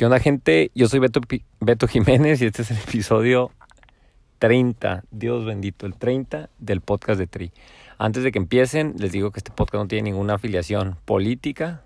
[0.00, 0.70] ¿Qué onda, gente?
[0.74, 1.20] Yo soy Beto,
[1.60, 3.50] Beto Jiménez y este es el episodio
[4.38, 7.52] 30, Dios bendito, el 30 del podcast de Tri.
[7.98, 11.84] Antes de que empiecen, les digo que este podcast no tiene ninguna afiliación política.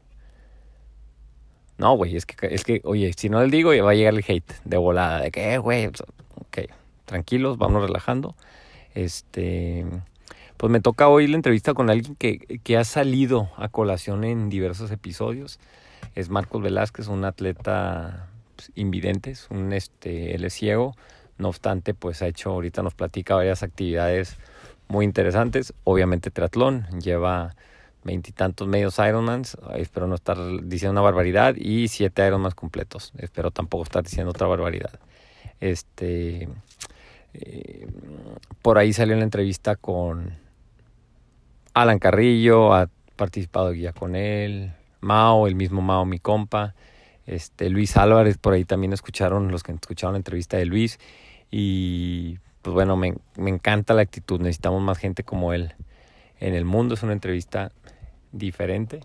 [1.77, 4.25] No, güey, es que, es que, oye, si no les digo, va a llegar el
[4.25, 6.70] hate de volada, de que, eh, güey, ok,
[7.06, 8.37] tranquilos, vamos relajando.
[8.95, 9.87] Este,
[10.56, 14.51] pues me toca hoy la entrevista con alguien que, que ha salido a colación en
[14.51, 15.59] diversos episodios
[16.15, 20.95] es Marcos Velázquez, un atleta pues, invidente, un, este, él es ciego,
[21.39, 24.37] no obstante, pues ha hecho, ahorita nos platica varias actividades
[24.89, 27.55] muy interesantes, obviamente triatlón, lleva
[28.05, 33.84] veintitantos medios Ironmans, espero no estar diciendo una barbaridad, y siete Ironmans completos, espero tampoco
[33.84, 35.01] estar diciendo otra barbaridad.
[35.61, 36.49] Este,
[37.33, 37.89] eh,
[38.62, 40.37] por ahí salió en la entrevista con
[41.73, 44.73] Alan Carrillo, ha participado guía con él,
[45.05, 46.74] Mao, el mismo Mao, mi compa,
[47.27, 50.98] este Luis Álvarez, por ahí también escucharon los que escucharon la entrevista de Luis.
[51.50, 55.75] Y pues bueno, me, me encanta la actitud, necesitamos más gente como él
[56.41, 57.70] en el mundo, es una entrevista
[58.32, 59.00] diferente.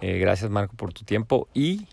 [0.00, 1.48] Eh, gracias Marco por tu tiempo.
[1.54, 1.86] Y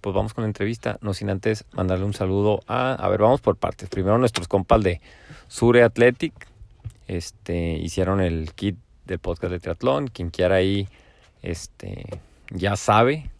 [0.00, 3.40] pues vamos con la entrevista, no sin antes mandarle un saludo a, a ver, vamos
[3.40, 3.88] por partes.
[3.88, 5.00] Primero nuestros compas de
[5.48, 6.32] Sure Athletic,
[7.08, 10.88] este, hicieron el kit del podcast de triatlón, quien quiera ahí,
[11.42, 12.04] este,
[12.50, 13.30] ya sabe.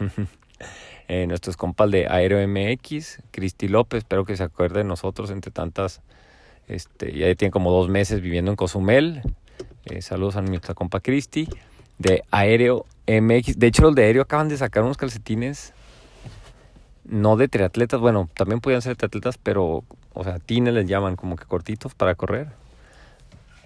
[1.06, 5.50] Eh, nuestros compas de Aero MX, Cristi López, espero que se acuerde de nosotros entre
[5.50, 6.00] tantas,
[6.66, 9.20] este, ya tiene como dos meses viviendo en Cozumel.
[9.84, 11.46] Eh, saludos a nuestra compa Cristi
[11.98, 13.58] de Aéreo MX.
[13.58, 15.74] De hecho, los de Aéreo acaban de sacar unos calcetines,
[17.04, 21.36] no de triatletas, bueno, también podían ser triatletas, pero, o sea, tines les llaman como
[21.36, 22.48] que cortitos para correr.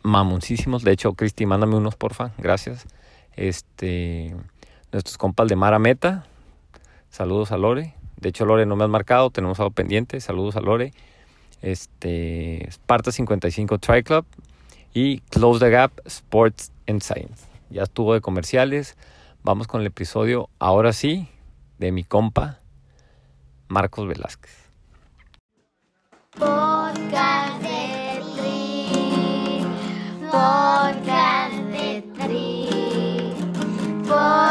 [0.02, 0.82] Mamoncísimos.
[0.82, 2.32] De hecho, Cristi, mándame unos, porfa.
[2.38, 2.86] Gracias.
[3.36, 4.34] Este,
[4.92, 6.26] nuestros compas de Mara Meta.
[7.10, 7.94] Saludos a Lore.
[8.16, 10.20] De hecho, Lore no me has marcado, tenemos algo pendiente.
[10.20, 10.92] Saludos a Lore.
[11.62, 14.24] Este, Sparta 55 Tri Club
[14.94, 17.46] y Close the Gap Sports and Science.
[17.70, 18.96] Ya estuvo de comerciales.
[19.42, 21.28] Vamos con el episodio, ahora sí,
[21.78, 22.58] de mi compa
[23.68, 24.68] Marcos Velázquez.
[26.38, 27.27] Podcast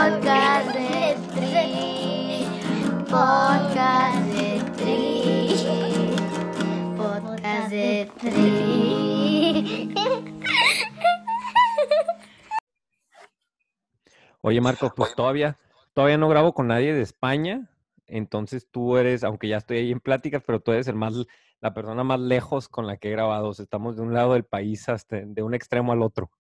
[0.08, 2.48] Podcast de Tri.
[3.10, 6.16] Podcast de Tri.
[6.96, 9.94] Podcast de Tri.
[14.40, 15.58] Oye, Marco, pues todavía,
[15.94, 17.70] todavía no grabo con nadie de España.
[18.06, 21.16] Entonces tú eres, aunque ya estoy ahí en pláticas, pero tú eres el más,
[21.60, 23.50] la persona más lejos con la que he grabado.
[23.50, 26.32] O sea, estamos de un lado del país hasta de un extremo al otro.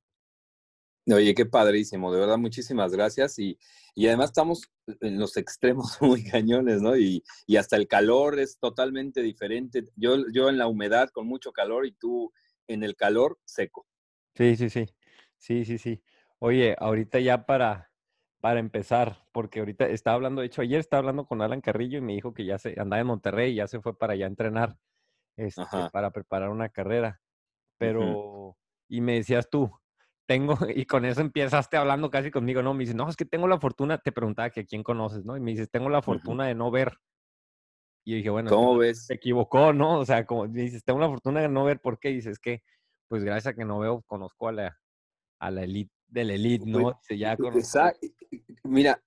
[1.14, 3.40] Oye, qué padrísimo, de verdad, muchísimas gracias.
[3.40, 3.58] Y,
[3.96, 4.70] y además estamos
[5.02, 6.98] en los extremos muy cañones, ¿no?
[6.98, 9.86] Y, y hasta el calor es totalmente diferente.
[9.96, 12.32] Yo, yo en la humedad con mucho calor y tú
[12.68, 13.88] en el calor seco.
[14.36, 14.86] Sí, sí, sí.
[15.38, 16.04] Sí, sí, sí.
[16.40, 17.92] Oye, ahorita ya para,
[18.42, 22.02] para empezar, porque ahorita estaba hablando, de hecho, ayer estaba hablando con Alan Carrillo y
[22.02, 24.30] me dijo que ya se andaba en Monterrey y ya se fue para allá a
[24.30, 24.78] entrenar
[25.38, 27.22] este, para preparar una carrera.
[27.78, 28.58] Pero,
[28.88, 29.72] y me decías tú,
[30.28, 32.74] tengo, y con eso empezaste hablando casi conmigo, ¿no?
[32.74, 35.36] Me dices, no, es que tengo la fortuna, te preguntaba que a quién conoces, ¿no?
[35.36, 37.00] Y me dices, tengo la fortuna de no ver.
[38.06, 39.06] Y yo dije, bueno, ¿Cómo ves?
[39.08, 40.00] se equivocó, ¿no?
[40.00, 42.10] O sea, como me dices, tengo la fortuna de no ver, ¿por qué?
[42.10, 42.62] Dices que,
[43.08, 44.78] pues gracias a que no veo, conozco a la,
[45.40, 46.82] a la elite de la elite, ¿no?
[47.08, 47.34] Pues, ya.
[47.34, 48.00] Exacto.
[48.64, 49.02] Mira,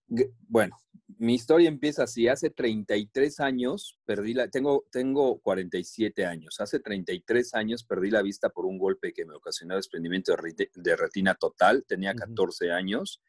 [0.49, 0.77] bueno,
[1.19, 2.29] mi historia empieza así.
[2.29, 6.61] Hace 33 años perdí la, tengo, tengo 47 años.
[6.61, 10.71] Hace 33 años perdí la vista por un golpe que me ocasionó desprendimiento de, reti-
[10.75, 11.85] de retina total.
[11.87, 12.21] Tenía Ujú.
[12.21, 13.21] 14 años.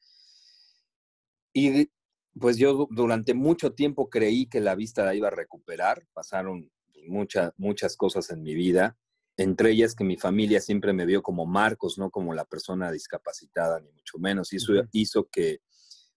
[1.54, 1.90] Y
[2.40, 6.06] pues yo du- durante mucho tiempo creí que la vista la iba a recuperar.
[6.14, 8.98] Pasaron pues, muchas, muchas cosas en mi vida.
[9.42, 13.80] Entre ellas que mi familia siempre me vio como Marcos, no como la persona discapacitada,
[13.80, 14.52] ni mucho menos.
[14.54, 14.88] Y eso Ujú.
[14.92, 15.62] hizo que,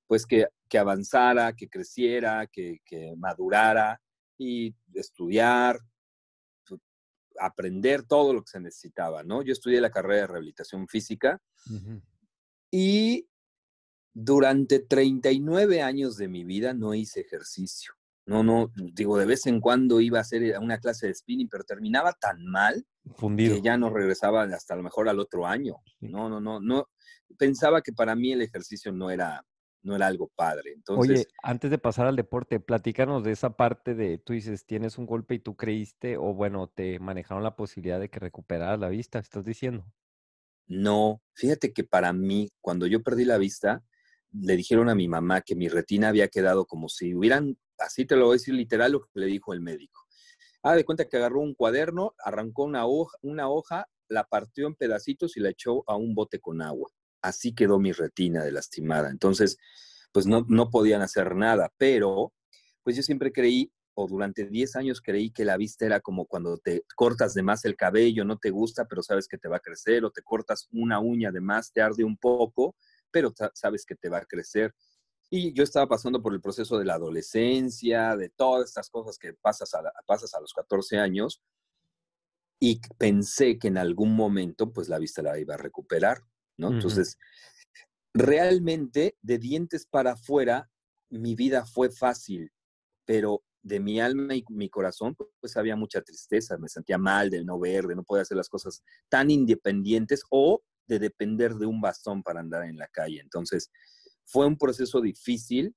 [0.06, 4.00] pues, que, que avanzara, que creciera, que, que madurara
[4.38, 5.78] y estudiar,
[6.64, 6.80] tu-
[7.38, 9.42] aprender todo lo que se necesitaba, ¿no?
[9.42, 12.02] Yo estudié la carrera de rehabilitación física Ujú.
[12.70, 13.28] y
[14.12, 17.94] durante 39 años de mi vida no hice ejercicio.
[18.26, 21.64] No, no, digo, de vez en cuando iba a hacer una clase de spinning, pero
[21.64, 22.86] terminaba tan mal
[23.16, 23.56] Fundido.
[23.56, 25.76] que ya no regresaba hasta a lo mejor al otro año.
[26.00, 26.88] No, no, no, no.
[27.38, 29.44] Pensaba que para mí el ejercicio no era,
[29.82, 30.72] no era algo padre.
[30.72, 34.98] Entonces, Oye, antes de pasar al deporte, platícanos de esa parte de, tú dices, tienes
[34.98, 38.88] un golpe y tú creíste, o bueno, te manejaron la posibilidad de que recuperaras la
[38.88, 39.84] vista, estás diciendo.
[40.66, 43.84] no, fíjate que para mí, cuando yo perdí la vista,
[44.32, 48.16] le dijeron a mi mamá que mi retina había quedado como si hubieran, así te
[48.16, 50.03] lo voy a decir literal lo que le dijo el médico.
[50.66, 55.40] Ah, de cuenta que agarró un cuaderno, arrancó una hoja, la partió en pedacitos y
[55.40, 56.90] la echó a un bote con agua.
[57.20, 59.10] Así quedó mi retina de lastimada.
[59.10, 59.58] Entonces,
[60.10, 62.32] pues no, no podían hacer nada, pero
[62.82, 66.56] pues yo siempre creí, o durante 10 años creí que la vista era como cuando
[66.56, 69.60] te cortas de más el cabello, no te gusta, pero sabes que te va a
[69.60, 72.74] crecer, o te cortas una uña de más, te arde un poco,
[73.10, 74.74] pero sabes que te va a crecer.
[75.30, 79.34] Y yo estaba pasando por el proceso de la adolescencia, de todas estas cosas que
[79.34, 81.42] pasas a, pasas a los 14 años,
[82.60, 86.22] y pensé que en algún momento pues la vista la iba a recuperar,
[86.56, 86.68] ¿no?
[86.68, 87.18] Entonces,
[88.14, 90.70] realmente de dientes para afuera,
[91.10, 92.52] mi vida fue fácil,
[93.04, 97.44] pero de mi alma y mi corazón, pues había mucha tristeza, me sentía mal de
[97.44, 101.80] no ver, de no poder hacer las cosas tan independientes o de depender de un
[101.80, 103.20] bastón para andar en la calle.
[103.20, 103.70] Entonces,
[104.24, 105.74] fue un proceso difícil.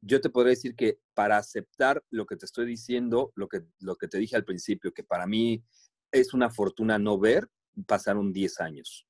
[0.00, 3.96] Yo te podría decir que para aceptar lo que te estoy diciendo, lo que, lo
[3.96, 5.64] que te dije al principio, que para mí
[6.12, 7.48] es una fortuna no ver,
[7.86, 9.06] pasaron 10 años.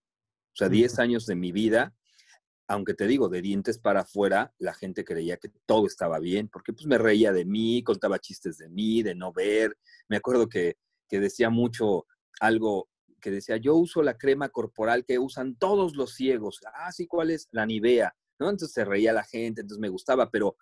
[0.55, 1.95] O sea, 10 años de mi vida,
[2.69, 6.73] aunque te digo, de dientes para afuera, la gente creía que todo estaba bien, porque
[6.73, 9.77] pues me reía de mí, contaba chistes de mí, de no ver.
[10.09, 10.77] Me acuerdo que,
[11.09, 12.07] que decía mucho
[12.41, 12.89] algo
[13.21, 16.61] que decía, yo uso la crema corporal que usan todos los ciegos.
[16.75, 17.49] Ah, sí, ¿cuál es?
[17.51, 18.15] La Nivea.
[18.39, 18.51] ¿No?
[18.51, 20.57] Entonces se reía la gente, entonces me gustaba, pero,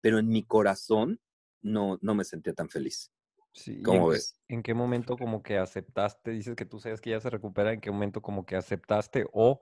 [0.00, 1.20] pero en mi corazón
[1.62, 3.10] no, no me sentía tan feliz.
[3.52, 4.40] Sí, ¿Cómo en ves?
[4.48, 7.80] ¿En qué momento como que aceptaste, dices que tú sabes que ya se recupera, en
[7.80, 9.60] qué momento como que aceptaste o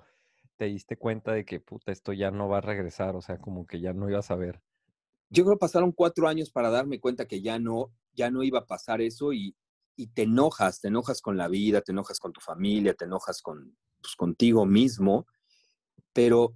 [0.56, 3.66] te diste cuenta de que, puta, esto ya no va a regresar, o sea, como
[3.66, 4.62] que ya no ibas a ver?
[5.28, 8.60] Yo creo que pasaron cuatro años para darme cuenta que ya no, ya no iba
[8.60, 9.56] a pasar eso y,
[9.96, 13.42] y te enojas, te enojas con la vida, te enojas con tu familia, te enojas
[13.42, 15.26] con, pues, contigo mismo,
[16.12, 16.54] pero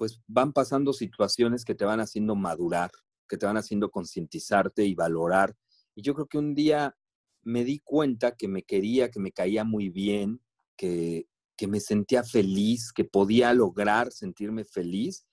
[0.00, 2.90] pues van pasando situaciones que te van haciendo madurar,
[3.28, 5.54] que te van haciendo concientizarte y valorar.
[5.94, 6.96] Y yo creo que un día
[7.42, 10.40] me di cuenta que me quería, que me caía muy bien,
[10.74, 15.26] que, que me sentía feliz, que podía lograr sentirme feliz.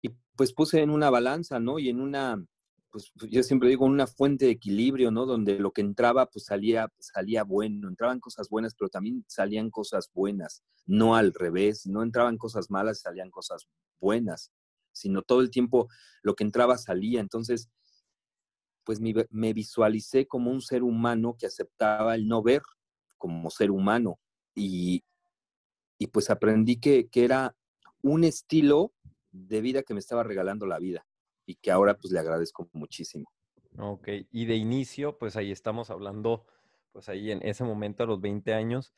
[0.00, 1.78] Y pues puse en una balanza, ¿no?
[1.78, 2.42] Y en una,
[2.96, 5.26] pues yo siempre digo, una fuente de equilibrio, ¿no?
[5.26, 10.10] Donde lo que entraba, pues salía, salía bueno, entraban cosas buenas, pero también salían cosas
[10.14, 13.68] buenas, no al revés, no entraban cosas malas, salían cosas
[14.00, 14.50] buenas,
[14.92, 15.88] sino todo el tiempo
[16.22, 17.20] lo que entraba salía.
[17.20, 17.68] Entonces,
[18.82, 22.62] pues me, me visualicé como un ser humano que aceptaba el no ver
[23.18, 24.18] como ser humano
[24.54, 25.04] y,
[25.98, 27.54] y pues aprendí que, que era
[28.00, 28.94] un estilo
[29.32, 31.06] de vida que me estaba regalando la vida
[31.46, 33.30] y que ahora pues le agradezco muchísimo.
[33.78, 36.46] Ok, y de inicio, pues ahí estamos hablando,
[36.92, 38.92] pues ahí en ese momento a los 20 años,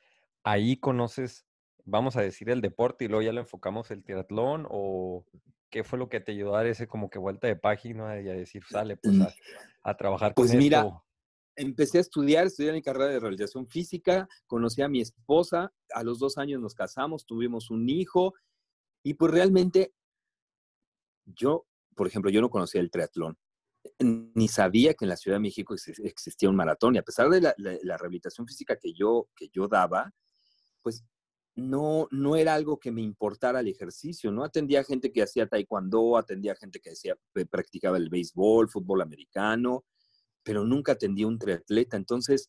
[0.44, 1.46] ahí conoces,
[1.84, 5.24] vamos a decir, el deporte y luego ya le enfocamos el triatlón o
[5.68, 8.28] qué fue lo que te ayudó a dar ese como que vuelta de página y
[8.28, 9.26] a decir, sale, pues mm.
[9.82, 10.88] a, trabajar pues mira,
[11.56, 16.20] empecé a estudiar, estudié mi carrera de realización física, conocí a mi esposa, a los
[16.20, 18.34] dos años nos casamos, tuvimos un hijo
[19.02, 19.92] y pues realmente
[21.26, 21.66] yo
[21.98, 23.36] por ejemplo, yo no conocía el triatlón,
[23.98, 27.40] ni sabía que en la Ciudad de México existía un maratón, y a pesar de
[27.40, 27.54] la,
[27.98, 30.12] rehabilitación física que yo, que yo daba,
[30.80, 31.04] pues
[31.56, 34.44] no, no era algo que me importara el ejercicio, ¿no?
[34.44, 37.16] Atendía gente que hacía taekwondo, atendía gente que hacía,
[37.50, 39.84] practicaba el béisbol, fútbol americano,
[40.44, 41.96] pero nunca atendía un triatleta.
[41.96, 42.48] Entonces,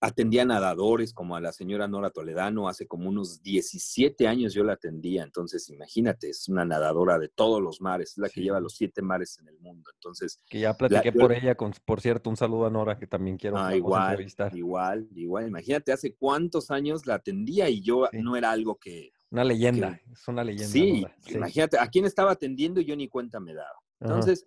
[0.00, 4.72] atendía nadadores como a la señora Nora Toledano, hace como unos 17 años yo la
[4.72, 8.74] atendía, entonces imagínate, es una nadadora de todos los mares, es la que lleva los
[8.76, 10.40] siete mares en el mundo, entonces...
[10.48, 13.58] Que ya platiqué por ella, con, por cierto, un saludo a Nora que también quiero
[13.58, 14.56] ah, igual, entrevistar.
[14.56, 19.12] Igual, igual, imagínate, hace cuántos años la atendía y yo no era algo que...
[19.30, 20.72] Una leyenda, es una leyenda.
[20.72, 23.78] Sí, imagínate, a quién estaba atendiendo y yo ni cuenta me daba.
[24.00, 24.46] Entonces,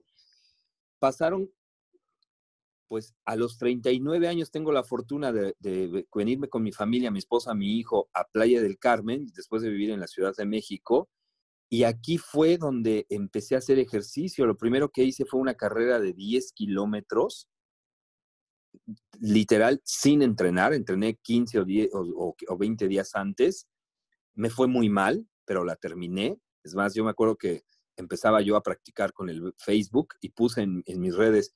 [1.00, 1.50] pasaron
[2.93, 5.55] pues a los 39 años tengo la fortuna de,
[6.13, 9.89] venirme con mi familia, mi esposa, mi hijo, a Playa del Carmen, después de vivir
[9.89, 11.09] en la Ciudad de México.
[11.71, 14.45] Y aquí fue donde empecé a hacer ejercicio.
[14.45, 17.50] Lo primero que hice fue una carrera de 10 kilómetros,
[19.19, 20.75] literal, sin entrenar.
[20.75, 23.67] Entrené 15 o, 10, o, 20 días antes.
[24.35, 26.38] Me fue muy mal, pero la terminé.
[26.63, 27.63] Es más, yo me acuerdo que
[27.97, 31.55] empezaba yo a practicar con el Facebook y puse en mis redes,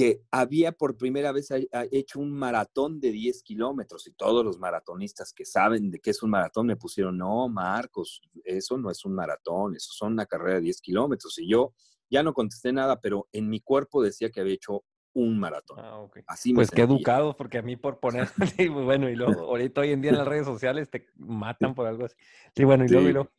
[0.00, 1.50] que había por primera vez
[1.90, 6.22] hecho un maratón de 10 kilómetros y todos los maratonistas que saben de qué es
[6.22, 10.54] un maratón me pusieron, no, Marcos, eso no es un maratón, eso son una carrera
[10.54, 11.38] de 10 kilómetros.
[11.38, 11.74] Y yo
[12.08, 15.80] ya no contesté nada, pero en mi cuerpo decía que había hecho un maratón.
[15.80, 18.30] Ah, Así pues qué educado, porque a mí por poner,
[18.72, 22.06] bueno, y luego, ahorita hoy en día en las redes sociales te matan por algo
[22.06, 22.16] así.
[22.56, 23.30] Sí, bueno, y luego, y luego.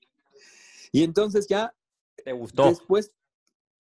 [0.91, 1.73] Y entonces ya.
[2.23, 2.65] ¿Te gustó?
[2.65, 3.15] Después,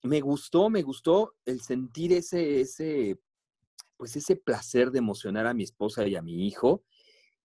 [0.03, 3.19] me gustó, me gustó el sentir ese, ese,
[3.97, 6.83] pues ese placer de emocionar a mi esposa y a mi hijo,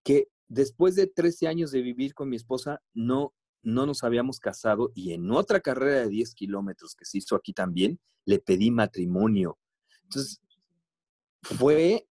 [0.03, 4.91] que después de 13 años de vivir con mi esposa, no, no nos habíamos casado
[4.95, 9.57] y en otra carrera de 10 kilómetros que se hizo aquí también, le pedí matrimonio.
[10.03, 10.41] Entonces,
[11.41, 12.07] fue,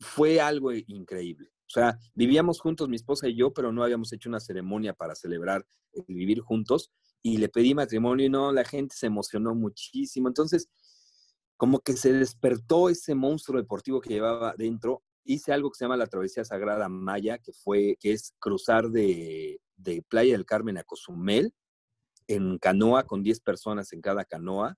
[0.00, 1.50] fue algo increíble.
[1.66, 5.14] O sea, vivíamos juntos mi esposa y yo, pero no habíamos hecho una ceremonia para
[5.14, 10.28] celebrar el vivir juntos y le pedí matrimonio y no, la gente se emocionó muchísimo.
[10.28, 10.68] Entonces,
[11.56, 15.02] como que se despertó ese monstruo deportivo que llevaba dentro.
[15.24, 19.60] Hice algo que se llama la Travesía Sagrada Maya, que fue, que es cruzar de,
[19.76, 21.52] de Playa del Carmen a Cozumel
[22.28, 24.76] en canoa con 10 personas en cada canoa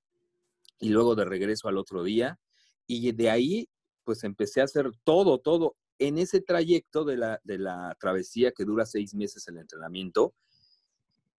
[0.79, 2.39] y luego de regreso al otro día.
[2.87, 3.69] Y de ahí,
[4.05, 5.77] pues empecé a hacer todo, todo.
[5.99, 10.35] En ese trayecto de la, de la travesía que dura seis meses el entrenamiento,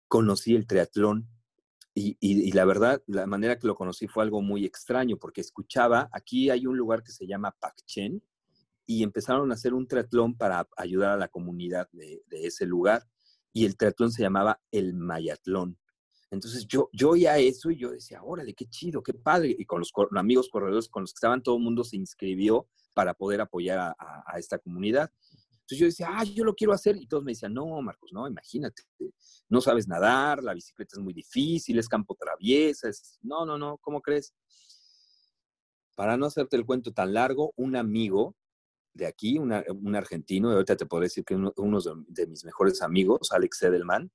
[0.09, 1.29] conocí el triatlón
[1.93, 6.49] y, la verdad, la manera que lo conocí fue algo muy extraño porque escuchaba, aquí
[6.49, 8.23] hay un lugar que se llama Pacchen
[8.85, 13.03] y empezaron a hacer un triatlón para ayudar a la comunidad de, ese lugar
[13.51, 15.77] y el triatlón se llamaba el Mayatlón.
[16.31, 19.55] Entonces yo, yo oía eso y yo decía, órale, qué chido, qué padre.
[19.57, 23.13] Y con los amigos corredores con los que estaban, todo el mundo se inscribió para
[23.13, 25.11] poder apoyar a esta comunidad.
[25.69, 26.97] Entonces yo decía, ah, yo lo quiero hacer.
[26.97, 28.81] Y todos me decían, no, Marcos, no, imagínate,
[29.49, 33.19] no sabes nadar, la bicicleta es muy difícil, es campo traviesa, es...
[33.21, 34.33] no, no, no, ¿cómo crees?
[35.93, 38.35] Para no hacerte el cuento tan largo, un amigo
[38.95, 43.31] de aquí, un argentino, ahorita te puedo decir que uno, de, de, mis mejores amigos,
[43.31, 44.11] Alex Edelman,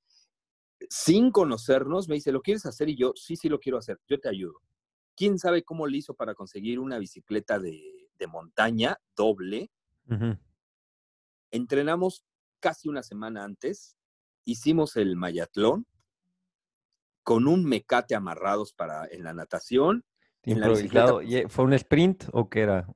[0.91, 2.89] sin conocernos, me dice, ¿lo quieres hacer?
[2.89, 4.61] Y yo, sí, sí lo quiero hacer, yo te ayudo.
[5.15, 7.81] ¿Quién sabe cómo le hizo para conseguir una bicicleta de,
[8.19, 9.71] de montaña doble?
[11.55, 12.25] Entrenamos
[12.59, 13.97] casi una semana antes,
[14.45, 15.87] hicimos el mayatlón
[17.23, 20.05] con un mecate amarrados para en la natación.
[20.43, 20.85] En la pues
[21.49, 22.89] ¿Fue un sprint o qué era?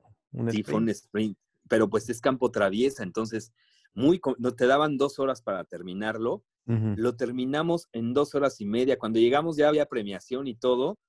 [0.49, 1.37] sí, fue un sprint,
[1.69, 3.53] pero pues es campo traviesa, entonces
[3.93, 6.43] muy, no, te daban dos horas para terminarlo.
[6.65, 8.99] Lo terminamos en dos horas y media.
[8.99, 10.99] Cuando llegamos ya había premiación y todo,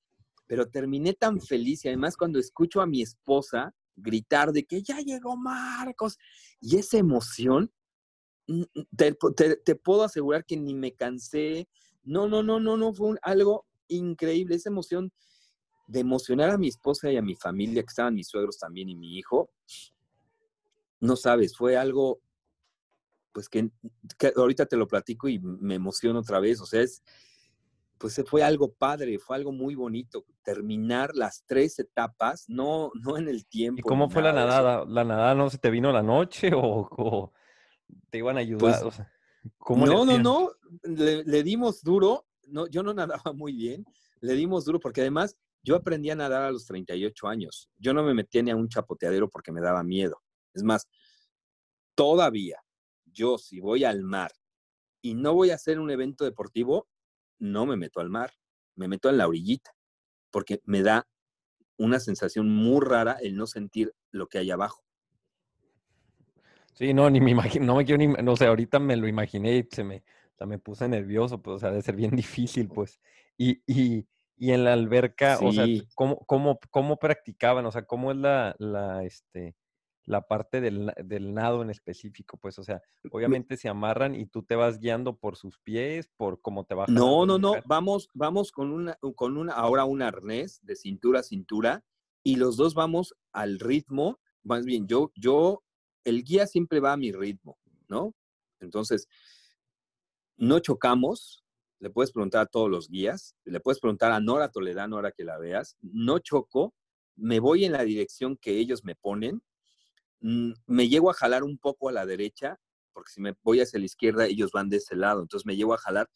[0.46, 5.00] pero terminé tan feliz y además cuando escucho a mi esposa gritar de que ya
[5.00, 6.18] llegó Marcos.
[6.60, 7.72] Y esa emoción,
[8.96, 11.68] te, puedo asegurar que ni me cansé.
[12.02, 14.56] No, no, no, no, no, fue algo increíble.
[14.56, 15.12] Esa emoción
[15.86, 18.96] de emocionar a mi esposa y a mi familia, que estaban mis suegros también y
[18.96, 19.50] mi hijo.
[21.00, 22.20] No sabes, fue algo,
[23.32, 23.70] pues que,
[24.18, 26.60] que ahorita te lo platico y me emociono otra vez.
[26.60, 27.02] O sea, es,
[28.00, 30.24] pues fue algo padre, fue algo muy bonito.
[30.42, 33.78] Terminar las tres etapas, no, no en el tiempo.
[33.78, 34.86] ¿Y cómo fue la nadada?
[34.86, 37.30] ¿La nadada no se te vino la noche o,
[38.08, 38.80] te iban a ayudar?
[38.80, 40.50] Pues, no, no, no,
[40.82, 42.26] le, dimos duro.
[42.46, 43.84] No, yo no nadaba muy bien,
[44.20, 47.68] le dimos duro porque además yo aprendí a nadar a los 38 años.
[47.76, 50.22] Yo no me metía ni a un chapoteadero porque me daba miedo.
[50.54, 50.88] Es más,
[51.94, 52.56] todavía
[53.04, 54.32] yo si voy al mar
[55.02, 56.88] y no voy a hacer un evento deportivo,
[57.40, 58.32] no me meto al mar,
[58.76, 59.72] me meto en la orillita,
[60.30, 61.08] porque me da
[61.76, 64.84] una sensación muy rara el no sentir lo que hay abajo.
[66.74, 69.56] Sí, no, ni me imagino, no me quiero ni, no sé, ahorita me lo imaginé
[69.56, 70.04] y se me,
[70.46, 73.00] me puse nervioso, pues, o sea, debe ser bien difícil, pues.
[73.36, 74.06] Y, y,
[74.36, 77.66] y en la alberca, o sea, ¿cómo, cómo, cómo practicaban?
[77.66, 79.54] O sea, ¿cómo es la, la, este,
[80.06, 84.42] la parte del, del, nado en específico, pues, o sea, obviamente se amarran y tú
[84.42, 86.94] te vas guiando por sus pies, por cómo te bajas.
[86.94, 91.22] No, no, no, vamos, vamos con una, con una, ahora un arnés de cintura a
[91.22, 91.84] cintura
[92.22, 95.62] y los dos vamos al ritmo, más bien, yo, yo,
[96.04, 98.14] el guía siempre va a mi ritmo, ¿no?
[98.58, 99.06] Entonces,
[100.36, 101.44] no chocamos,
[101.78, 105.24] le puedes preguntar a todos los guías, le puedes preguntar a Nora Toledano ahora que
[105.24, 106.74] la veas, no choco,
[107.16, 109.42] me voy en la dirección que ellos me ponen
[110.20, 112.58] me llego a jalar un poco a la derecha,
[112.92, 115.74] porque si me voy hacia la izquierda, ellos van de ese lado, entonces me llego
[115.74, 116.10] a jalar.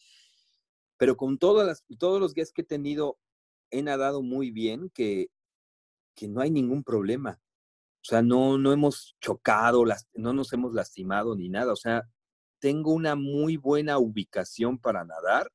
[0.96, 3.18] Pero con todas las, todos los guías que he tenido,
[3.70, 5.28] he nadado muy bien, que,
[6.14, 7.40] que no hay ningún problema.
[8.02, 11.72] O sea, no, no hemos chocado, las, no nos hemos lastimado ni nada.
[11.72, 12.02] O sea,
[12.58, 15.50] tengo una muy buena ubicación para nadar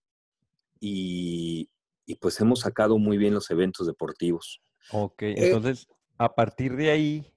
[0.80, 1.70] y,
[2.06, 4.62] y pues hemos sacado muy bien los eventos deportivos.
[4.92, 5.88] Ok, eh, entonces
[6.18, 7.34] a partir de ahí,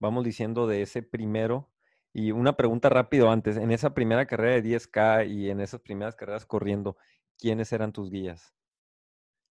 [0.00, 1.70] vamos diciendo de ese primero,
[2.12, 6.16] y una pregunta rápido antes, en esa primera carrera de 10K y en esas primeras
[6.16, 6.96] carreras corriendo,
[7.38, 8.54] ¿quiénes eran tus guías?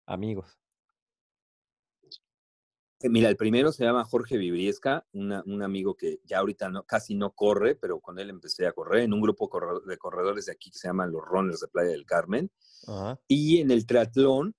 [0.05, 0.57] Amigos.
[3.01, 6.83] Eh, Mira, el primero se llama Jorge Vibriesca, una- un amigo que ya ahorita no,
[6.83, 9.49] casi no corre, pero con él empecé a correr en un grupo
[9.85, 12.49] de corredores de aquí que se llaman los Runners de Playa del Carmen.
[13.27, 14.55] Y en el triatlón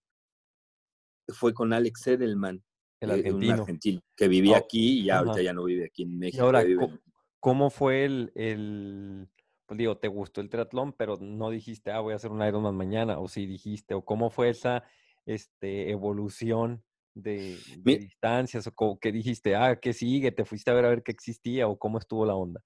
[1.29, 2.63] fue con Alex Edelman,
[3.01, 3.51] El eh, un argentino.
[3.51, 6.45] argentino que vivía Oh, aquí y ahorita ya no vive aquí en Y México.
[6.45, 7.01] ahora, vive
[7.41, 9.29] ¿cómo fue el, el,
[9.67, 12.77] pues digo, te gustó el triatlón, pero no dijiste, ah, voy a hacer un Ironman
[12.77, 14.85] mañana, o sí dijiste, o cómo fue esa
[15.27, 16.85] este, evolución
[17.15, 20.33] de, de Mi- distancias, o co- qué dijiste, ah, ¿qué sigue?
[20.33, 22.63] ¿Te fuiste a ver a ver qué existía, o cómo estuvo la onda?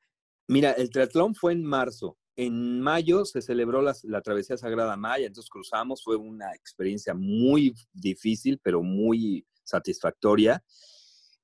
[0.49, 2.18] Mira, el triatlón fue en marzo.
[2.37, 8.58] En mayo se celebró la, travesía Sagrada Maya, entonces cruzamos, fue una experiencia muy difícil,
[8.62, 10.64] pero muy satisfactoria.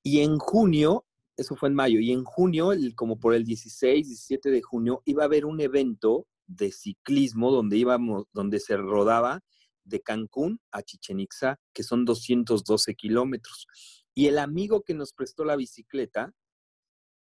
[0.02, 1.04] Y en junio,
[1.36, 5.22] eso fue en mayo, y en junio, como por el 16, 17 de junio, iba
[5.22, 9.40] a haber un evento de ciclismo donde íbamos, donde se rodaba
[9.84, 13.66] de Cancún a Chichen Itza, que son 212 kilómetros.
[14.14, 16.32] Y el amigo que nos prestó la bicicleta,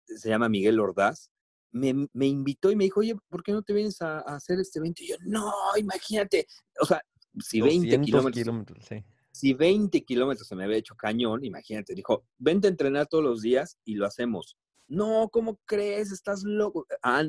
[0.06, 1.30] se llama Miguel Ordaz,
[1.72, 4.58] me, me invitó y me dijo, oye, ¿por qué no te vienes a, a hacer
[4.60, 5.02] este evento?
[5.02, 6.46] Y yo, no, imagínate.
[6.80, 7.02] O sea,
[7.40, 9.04] si 20 200 kilómetros, kilómetros, sí.
[9.30, 13.42] si 20 kilómetros se me había hecho cañón, imagínate, dijo, vente a entrenar todos los
[13.42, 14.56] días y lo hacemos.
[14.88, 16.12] No, ¿cómo crees?
[16.12, 16.86] Estás loco.
[17.02, 17.22] Ah,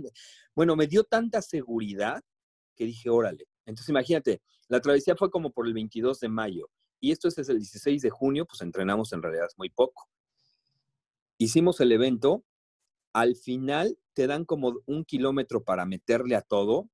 [0.54, 2.22] bueno, me dio tanta seguridad
[2.76, 3.48] que dije, órale.
[3.66, 7.58] Entonces, imagínate, la travesía fue como por el 22 de mayo y esto es el
[7.58, 10.10] 16 de junio, pues entrenamos en realidad muy poco.
[11.38, 12.44] Hicimos el evento,
[13.14, 16.90] al final te dan como un kilómetro para meterle a todo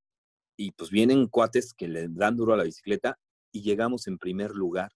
[0.57, 3.17] y pues vienen cuates que le dan duro a la bicicleta
[3.53, 4.91] y llegamos en primer lugar.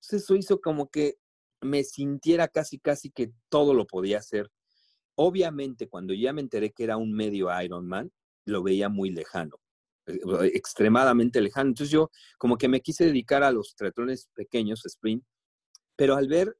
[0.00, 1.14] Entonces eso hizo como que
[1.60, 4.50] me sintiera casi, casi que todo lo podía hacer.
[5.14, 8.10] Obviamente, cuando ya me enteré que era un medio Ironman,
[8.44, 9.60] lo veía muy lejano,
[10.06, 10.18] eh,
[10.54, 11.68] extremadamente lejano.
[11.68, 15.22] Entonces yo como que me quise dedicar a los triatlones pequeños, sprint,
[15.94, 16.57] pero al ver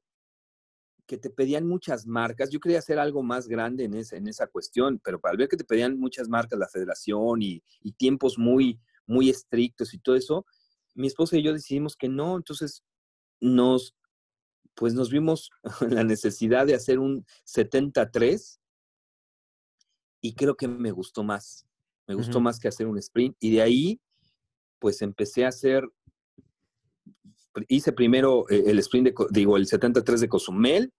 [1.09, 4.45] que te pedían muchas marcas, yo quería hacer algo más grande en esa, en esa
[4.45, 8.79] cuestión, pero al ver que te pedían muchas marcas, la federación y, y tiempos muy,
[9.07, 10.45] muy estrictos y todo eso,
[10.93, 12.83] mi esposa y yo decidimos que no, entonces
[13.41, 13.95] nos,
[14.75, 15.49] pues nos vimos
[15.89, 18.61] la necesidad de hacer un 73
[20.21, 21.65] y creo que me gustó más,
[22.05, 23.99] me gustó más que hacer un sprint y de ahí
[24.77, 25.89] pues empecé a hacer,
[27.67, 30.93] hice primero eh, el sprint, de, digo, el 73 de Cozumel,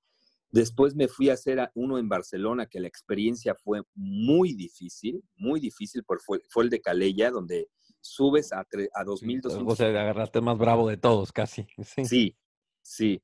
[0.50, 5.60] después me fui a hacer uno en Barcelona que la experiencia fue muy difícil, muy
[5.60, 7.68] difícil, porque fue, fue el de Calella, donde
[8.00, 11.66] subes a, tre- a 2200 O sea, agarraste más bravo de todos, casi.
[11.84, 12.04] Sí.
[12.04, 12.36] Sí,
[12.82, 13.22] sí.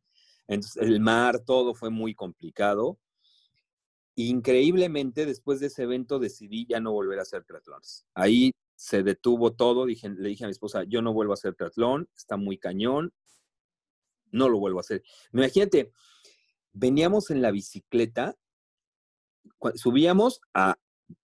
[0.49, 3.01] Entonces, el mar, todo fue muy complicado.
[4.15, 8.07] Increíblemente, después de ese evento decidí ya no volver a hacer triatlones.
[8.15, 9.85] Ahí se detuvo todo.
[9.85, 13.13] Dije, le dije a mi esposa, yo no vuelvo a hacer triatlón, está muy cañón,
[14.31, 15.03] no lo vuelvo a hacer.
[15.33, 15.93] Imagínate,
[16.87, 18.37] veníamos en la bicicleta,
[19.75, 20.77] subíamos a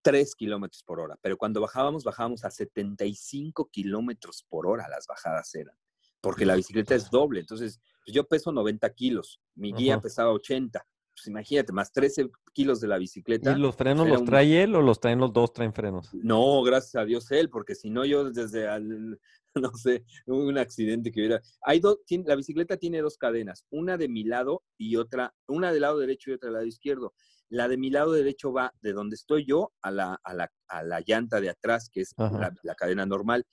[0.02, 5.54] 3 kilómetros por hora, pero cuando bajábamos, bajábamos a 75 kilómetros por hora, las bajadas
[5.54, 5.76] eran,
[6.20, 10.02] porque la bicicleta es doble, entonces pues, yo peso 90 kilos, mi guía Ajá.
[10.02, 13.52] pesaba 80, pues imagínate, más 13 kilos de la bicicleta.
[13.52, 16.08] ¿Y los frenos era los un- trae él o los traen los dos traen frenos?
[16.14, 19.20] No, gracias a Dios él, porque si no yo desde, al-
[19.62, 21.40] no sé, hubo un accidente que hubiera...
[21.62, 25.82] Hay dos, la bicicleta tiene dos cadenas, una de mi lado y otra, una del
[25.82, 27.14] lado derecho y otra del lado izquierdo.
[27.48, 30.82] La de mi lado derecho va de donde estoy yo a la, a la, a
[30.82, 33.46] la llanta de atrás, que es la, la cadena normal,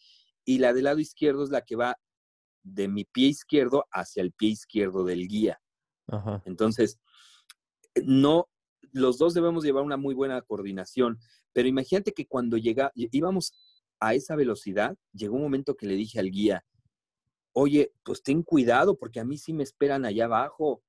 [0.46, 1.98] y la del lado izquierdo es la que va
[2.64, 5.60] de mi pie izquierdo hacia el pie izquierdo del guía.
[6.08, 6.42] Ajá.
[6.46, 7.00] Entonces,
[8.04, 8.48] no,
[8.94, 11.20] los dos debemos llevar una muy buena coordinación,
[11.52, 13.54] pero imagínate que cuando llega, íbamos
[14.00, 16.66] a esa velocidad, llegó un momento que le dije al guía,
[17.54, 20.84] oye, pues ten cuidado porque a mí sí me esperan allá abajo.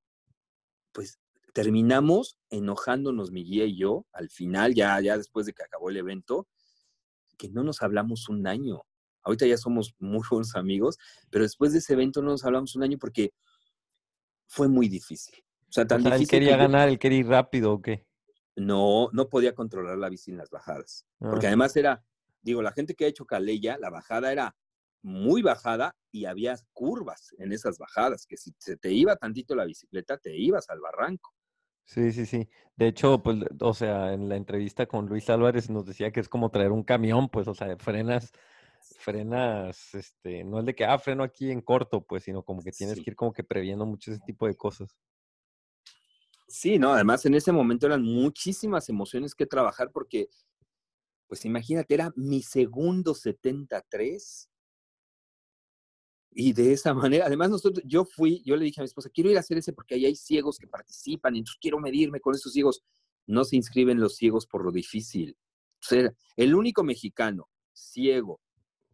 [0.93, 1.19] Pues
[1.53, 5.97] terminamos enojándonos mi guía y yo, al final, ya, ya después de que acabó el
[5.97, 6.47] evento,
[7.37, 8.83] que no nos hablamos un año.
[9.23, 10.97] Ahorita ya somos muy buenos amigos,
[11.29, 13.33] pero después de ese evento no nos hablamos un año porque
[14.47, 15.35] fue muy difícil.
[15.67, 17.81] O sea, O tan sea, él difícil que quería ganar, él quería ir rápido o
[17.81, 18.05] qué.
[18.55, 21.05] no, no podía controlar la bici en las bajadas.
[21.19, 21.49] Porque Ah.
[21.49, 22.03] además era,
[22.41, 24.55] digo, la gente que ha hecho Calella, la bajada era
[25.03, 29.65] muy bajada y había curvas en esas bajadas, que si se te iba tantito la
[29.65, 31.33] bicicleta, te ibas al barranco.
[31.85, 32.49] Sí, sí, sí.
[32.75, 36.29] De hecho, pues, o sea, en la entrevista con Luis Álvarez nos decía que es
[36.29, 38.31] como traer un camión, pues, o sea, frenas,
[38.97, 42.71] frenas, este, no es de que, ah, freno aquí en corto, pues, sino como que
[42.71, 43.03] tienes Sí.
[43.03, 44.95] que ir como que previendo mucho ese tipo de cosas.
[46.47, 50.27] Sí, no, además en ese momento eran muchísimas emociones que trabajar porque,
[51.31, 54.49] pues imagínate, era mi segundo 73
[56.33, 59.31] y de esa manera, además nosotros, yo fui, yo le dije a mi esposa, quiero
[59.31, 62.51] ir a hacer ese porque ahí hay ciegos que participan, entonces quiero medirme con esos
[62.51, 62.83] ciegos.
[63.27, 65.37] No se inscriben los ciegos por lo difícil.
[65.79, 68.41] O sea, el único mexicano ciego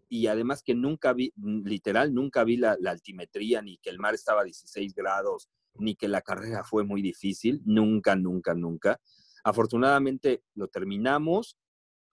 [0.07, 4.13] y además que nunca vi, literal, nunca vi la, la, altimetría, ni que el mar
[4.13, 9.01] estaba a 16 grados, ni que la carrera fue muy difícil, nunca, nunca, nunca.
[9.43, 11.57] Afortunadamente lo terminamos,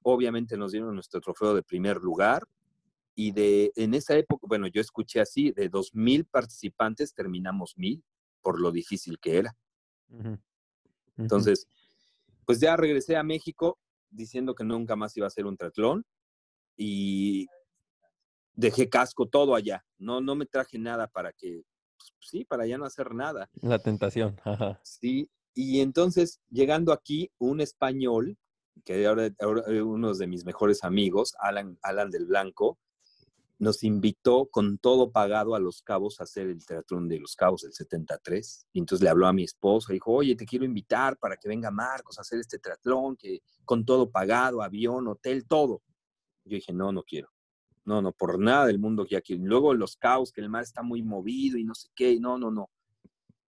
[0.04, 2.46] obviamente nos dieron nuestro trofeo de primer lugar,
[3.16, 8.02] y de en esa época, bueno, yo escuché así, de 2.000 participantes terminamos 1.000
[8.42, 9.56] por lo difícil que era.
[10.08, 10.32] Uh -huh.
[10.32, 10.40] Uh -huh.
[11.18, 11.68] Entonces,
[12.44, 13.78] pues ya regresé a México
[14.10, 16.04] diciendo que nunca más iba a hacer un triatlón
[16.76, 17.46] y
[18.54, 19.84] dejé casco todo allá.
[19.98, 21.62] No, no me traje nada para que,
[21.96, 23.48] pues, sí, para ya no hacer nada.
[23.62, 24.40] La tentación.
[24.44, 24.80] Ajá.
[24.82, 28.36] Sí, y entonces llegando aquí, un español,
[28.84, 32.78] que ahora, ahora uno de mis mejores amigos, Alan, Alan del Blanco,
[33.58, 37.62] nos invitó con todo pagado a Los Cabos a hacer el triatlón de Los Cabos
[37.62, 38.66] del 73.
[38.72, 41.70] Y entonces le habló a mi esposa, dijo, oye, te quiero invitar para que venga
[41.70, 45.82] Marcos a hacer este triatlón, que con todo pagado, avión, hotel, todo.
[46.44, 47.28] Yo dije, no, no quiero.
[47.84, 49.22] No, no, por nada del mundo que.
[49.36, 52.50] Luego Los Cabos, que el mar está muy movido y no sé qué, no, no,
[52.50, 52.70] no.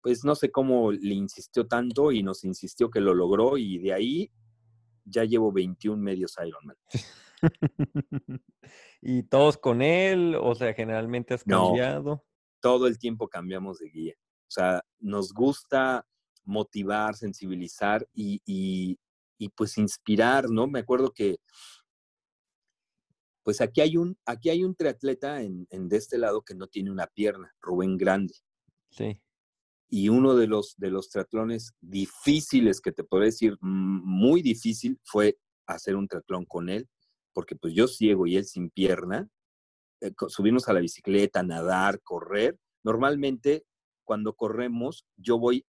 [0.01, 3.93] Pues no sé cómo le insistió tanto y nos insistió que lo logró y de
[3.93, 4.31] ahí
[5.07, 6.77] ya llevo 21 medios Ironman.
[9.01, 10.37] ¿Y todos con él?
[10.41, 12.11] O sea, generalmente has cambiado.
[12.11, 12.25] No,
[12.61, 14.15] todo el tiempo cambiamos de guía.
[14.19, 16.07] O sea, nos gusta
[16.45, 18.99] motivar, sensibilizar y, y,
[19.39, 20.67] y pues inspirar, ¿no?
[20.67, 21.37] Me acuerdo que,
[23.43, 26.67] pues aquí hay un, aquí hay un triatleta en, en de este lado que no
[26.67, 28.35] tiene una pierna, Rubén Grande.
[28.91, 29.21] Sí.
[29.89, 35.39] Y uno de los, de los triatlones difíciles, que te puedo decir, muy difícil, fue
[35.67, 36.89] hacer un triatlón con él
[37.37, 39.29] porque pues yo ciego y él sin pierna,
[40.01, 42.59] eh, subirnos a la bicicleta, nadar, correr.
[42.83, 43.67] Normalmente
[44.07, 45.67] cuando corremos yo voy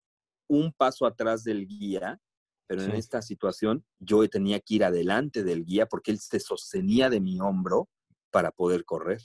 [0.49, 2.21] un paso atrás del guía,
[2.69, 2.91] pero sí.
[2.91, 7.19] en esta situación yo tenía que ir adelante del guía porque él se sostenía de
[7.19, 7.89] mi hombro
[8.31, 9.21] para poder correr.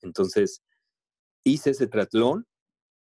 [0.00, 0.62] Entonces,
[1.44, 2.46] hice ese triatlón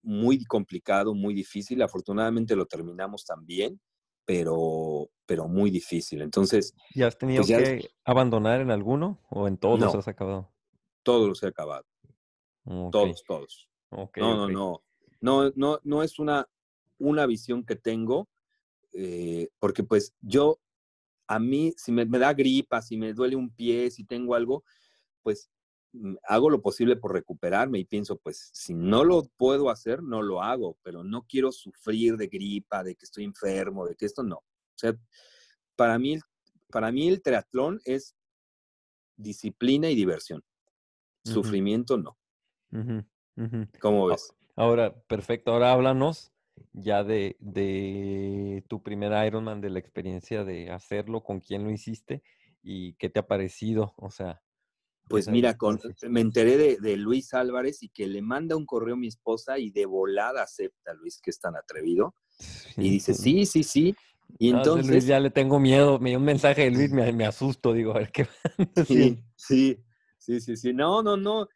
[0.01, 1.81] muy complicado, muy difícil.
[1.81, 3.79] Afortunadamente lo terminamos también
[4.27, 6.21] pero, pero muy difícil.
[6.21, 6.75] Entonces.
[6.93, 7.63] ¿Y has tenido pues ya...
[7.63, 10.51] que abandonar en alguno o en todos no, los has acabado?
[11.01, 11.86] Todos los he acabado.
[12.65, 12.91] Okay.
[12.91, 13.69] Todos, todos.
[13.89, 14.53] Okay, no, okay.
[14.53, 14.83] no, no,
[15.21, 15.53] no.
[15.55, 16.45] No, no es una,
[16.99, 18.27] una visión que tengo,
[18.91, 20.60] eh, porque pues yo,
[21.27, 24.65] a mí, si me, me da gripa, si me duele un pie, si tengo algo,
[25.23, 25.57] pues mm,
[26.23, 30.41] hago lo posible por recuperarme y pienso, pues si no lo puedo hacer, no lo
[30.41, 34.38] hago, pero no quiero sufrir de gripa, de que estoy enfermo, de que esto no.
[34.38, 34.95] O sea,
[35.75, 36.17] para mí,
[36.69, 38.15] para mí el triatlón es
[39.15, 40.43] disciplina y diversión.
[41.25, 41.33] Uh -huh.
[41.33, 42.17] Sufrimiento no.
[42.71, 43.05] Uh -huh.
[43.38, 43.79] Uh -huh.
[43.79, 44.33] ¿Cómo ves?
[44.55, 45.51] Ahora, perfecto.
[45.51, 46.31] Ahora háblanos
[46.73, 52.23] ya de, de tu primer Ironman, de la experiencia de hacerlo, con quién lo hiciste
[52.62, 53.93] y qué te ha parecido.
[53.97, 54.41] O sea,
[55.08, 58.96] pues mira, con, me enteré de, de, Luis Álvarez y que le manda un correo
[58.96, 62.13] a mi esposa y de volada acepta Luis, que es tan atrevido.
[62.76, 63.96] Y dice, sí, sí, sí.
[64.38, 64.88] Y no, entonces...
[64.88, 66.00] Luis, ya le tengo miedo.
[66.00, 67.74] Me dio un mensaje de Luis, me, me asusto.
[67.74, 68.28] Digo, a ver qué.
[68.88, 69.78] sí, sí,
[70.17, 70.74] sí, sí, sí.
[70.74, 71.48] No, no, no.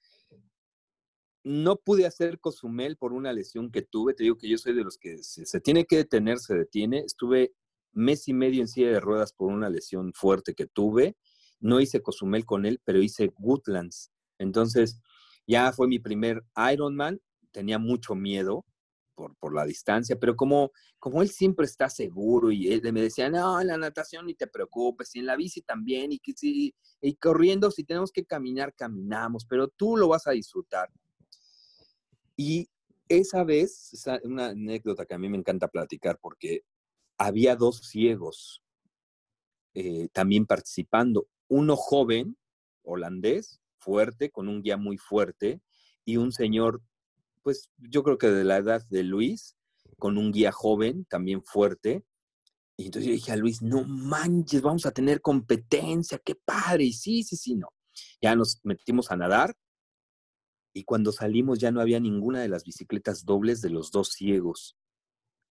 [1.43, 4.13] No pude hacer Cozumel por una lesión que tuve.
[4.13, 6.99] Te digo que yo soy de los que se, se tiene que detener, se detiene.
[6.99, 7.53] Estuve
[7.91, 11.17] mes y medio en silla de ruedas por una lesión fuerte que tuve
[11.61, 14.11] no hice Cozumel con él, pero hice Woodlands.
[14.37, 14.99] Entonces,
[15.47, 16.43] ya fue mi primer
[16.73, 17.21] Ironman.
[17.51, 18.65] Tenía mucho miedo
[19.15, 23.29] por, por la distancia, pero como, como él siempre está seguro y él me decía,
[23.29, 27.15] no, en la natación ni te preocupes, y en la bici también, y, si, y
[27.15, 30.89] corriendo, si tenemos que caminar, caminamos, pero tú lo vas a disfrutar.
[32.35, 32.69] Y
[33.07, 33.91] esa vez,
[34.23, 36.63] una anécdota que a mí me encanta platicar, porque
[37.17, 38.63] había dos ciegos
[39.73, 42.37] eh, también participando uno joven,
[42.81, 45.61] holandés, fuerte, con un guía muy fuerte,
[46.05, 46.81] y un señor,
[47.43, 49.57] pues yo creo que de la edad de Luis,
[49.97, 52.05] con un guía joven, también fuerte.
[52.77, 56.85] Y entonces yo dije a Luis, no manches, vamos a tener competencia, qué padre.
[56.85, 57.67] Y sí, sí, sí, no.
[58.21, 59.53] Ya nos metimos a nadar
[60.73, 64.77] y cuando salimos ya no había ninguna de las bicicletas dobles de los dos ciegos.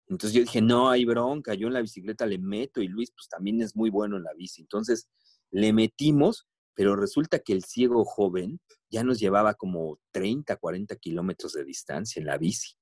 [0.08, 3.28] Entonces yo dije, no hay bronca, yo en la bicicleta le meto y Luis pues
[3.28, 4.62] también es muy bueno en la bici.
[4.62, 5.08] Entonces
[5.50, 8.60] le metimos, pero resulta que el ciego joven
[8.90, 12.74] ya nos llevaba como 30, 40 kilómetros de distancia en la bici.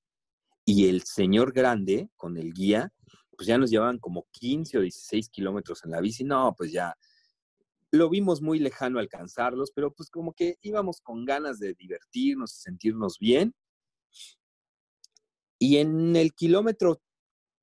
[0.64, 2.92] y el señor grande con el guía,
[3.37, 6.24] pues ya nos llevaban como 15 o 16 kilómetros en la bici.
[6.24, 6.94] No, pues ya
[7.90, 12.62] lo vimos muy lejano alcanzarlos, pero pues como que íbamos con ganas de divertirnos y
[12.62, 13.54] sentirnos bien.
[15.59, 17.00] Y en el kilómetro,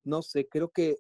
[0.04, 0.98] no sé, creo que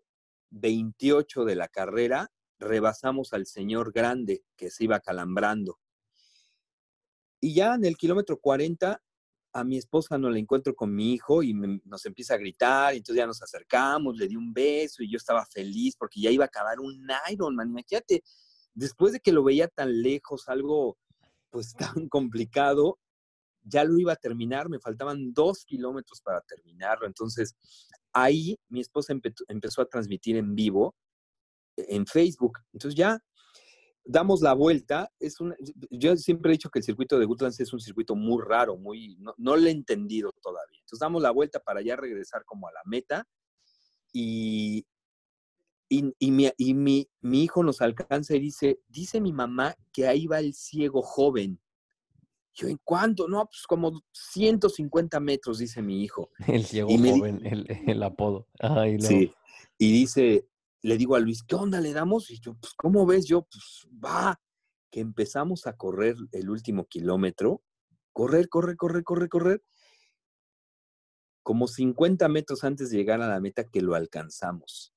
[0.51, 5.79] 28 de la carrera, rebasamos al señor grande que se iba calambrando.
[7.39, 9.01] Y ya en el kilómetro 40,
[9.53, 12.97] a mi esposa no la encuentro con mi hijo y nos empieza a gritar, y
[12.97, 16.43] entonces ya nos acercamos, le di un beso y yo estaba feliz porque ya iba
[16.43, 17.69] a acabar un Ironman.
[17.69, 18.23] Imagínate,
[18.73, 20.97] después de que lo veía tan lejos, algo
[21.49, 22.99] pues tan complicado,
[23.63, 27.07] ya lo iba a terminar, me faltaban dos kilómetros para terminarlo.
[27.07, 27.55] Entonces,
[28.13, 29.13] ahí mi esposa
[29.47, 30.95] empezó a transmitir en vivo
[31.77, 32.59] en Facebook.
[32.73, 33.19] Entonces ya
[34.05, 35.11] damos la vuelta.
[35.19, 35.55] Es una,
[35.89, 39.17] yo siempre he dicho que el circuito de Woodlands es un circuito muy raro, muy,
[39.17, 40.79] no, no lo he entendido todavía.
[40.79, 43.27] Entonces damos la vuelta para ya regresar como a la meta
[44.13, 44.85] y,
[45.89, 50.07] y, y, mi, y mi, mi, hijo nos alcanza y dice, dice mi mamá que
[50.07, 51.59] ahí va el ciego joven.
[52.53, 53.27] Yo, ¿en cuánto?
[53.27, 56.29] No, pues como 150 metros, dice mi hijo.
[56.47, 58.47] El ciego joven, el, el, apodo.
[58.59, 59.05] Ay, no.
[59.05, 59.33] Sí.
[59.77, 60.47] Y dice,
[60.85, 62.29] le digo a Luis, ¿qué onda le damos?
[62.29, 63.25] Y yo, pues, ¿cómo ves?
[63.25, 64.39] Yo, pues, va,
[64.91, 67.63] que empezamos a correr el último kilómetro,
[68.13, 69.63] correr, correr, correr, correr, correr,
[71.41, 74.93] como 50 metros antes de llegar a la meta que lo alcanzamos.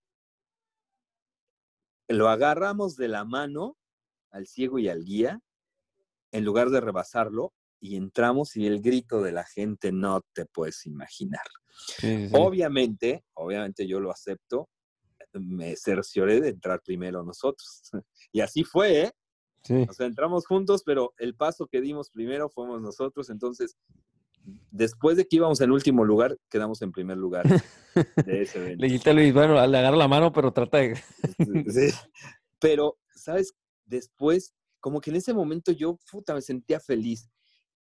[2.06, 3.78] Lo agarramos de la mano
[4.30, 5.40] al ciego y al guía,
[6.32, 10.84] en lugar de rebasarlo, y entramos y el grito de la gente no te puedes
[10.84, 11.46] imaginar.
[11.96, 12.32] Sí, sí.
[12.34, 14.68] Obviamente, obviamente yo lo acepto,
[15.32, 17.90] me cercioré de entrar primero nosotros.
[18.32, 19.12] Y así fue, ¿eh?
[19.62, 19.86] Sí.
[19.88, 23.30] O sea, entramos juntos, pero el paso que dimos primero fuimos nosotros.
[23.30, 23.76] Entonces,
[24.70, 27.44] después de que íbamos en último lugar, quedamos en primer lugar
[28.26, 28.80] de ese evento.
[28.80, 30.96] Le dijiste a Luis, bueno, le agarro la mano, pero trata de...
[31.70, 31.96] sí.
[32.60, 33.54] Pero, ¿sabes?
[33.86, 37.30] Después, como que en ese momento yo, puta, me sentía feliz,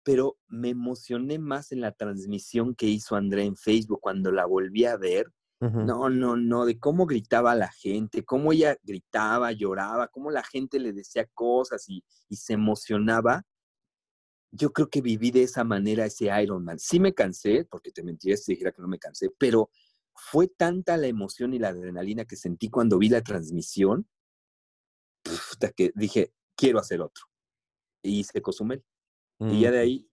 [0.03, 4.85] pero me emocioné más en la transmisión que hizo André en Facebook cuando la volví
[4.85, 5.27] a ver
[5.59, 5.85] Uh -huh.
[5.85, 10.79] No, no, no, de cómo gritaba la gente, cómo ella gritaba, lloraba, cómo la gente
[10.79, 13.43] le decía cosas y, y, se emocionaba.
[14.51, 16.77] Yo creo que viví de esa manera ese Ironman.
[16.79, 19.71] Sí me cansé, porque te mentiría si dijera que no me cansé, pero
[20.17, 24.07] fue tanta la emoción y la adrenalina que sentí cuando vi la transmisión,
[25.75, 27.25] que dije, quiero hacer otro.
[28.01, 28.83] Y hice Cozumel.
[29.39, 30.09] Y ya de ahí,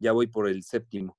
[0.00, 1.16] ya voy por el séptimo.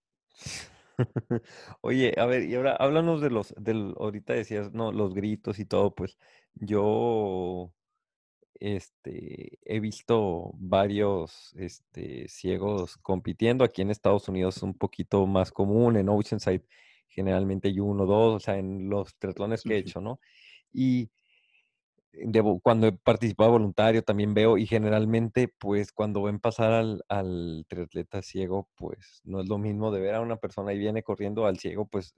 [1.82, 5.66] Oye, a ver, y ahora háblanos de los, del, ahorita decías, no, los gritos y
[5.66, 6.18] todo, pues
[6.54, 7.74] yo,
[8.56, 15.52] este, he visto varios, este, ciegos compitiendo, aquí en Estados Unidos es un poquito más
[15.52, 16.66] común, en Oceanside
[17.08, 20.20] generalmente hay uno, dos, o sea, en los triatlones que he hecho, ¿no?
[20.74, 21.12] Y
[22.24, 27.66] de, cuando he participado voluntario también veo y generalmente pues cuando ven pasar al, al,
[27.68, 31.46] triatleta ciego pues no es lo mismo de ver a una persona y viene corriendo
[31.46, 32.16] al ciego pues